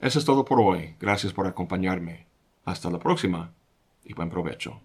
Eso 0.00 0.18
es 0.18 0.24
todo 0.24 0.44
por 0.44 0.60
hoy. 0.60 0.96
Gracias 1.00 1.32
por 1.32 1.46
acompañarme. 1.46 2.26
Hasta 2.64 2.90
la 2.90 2.98
próxima 2.98 3.52
y 4.04 4.14
buen 4.14 4.30
provecho. 4.30 4.80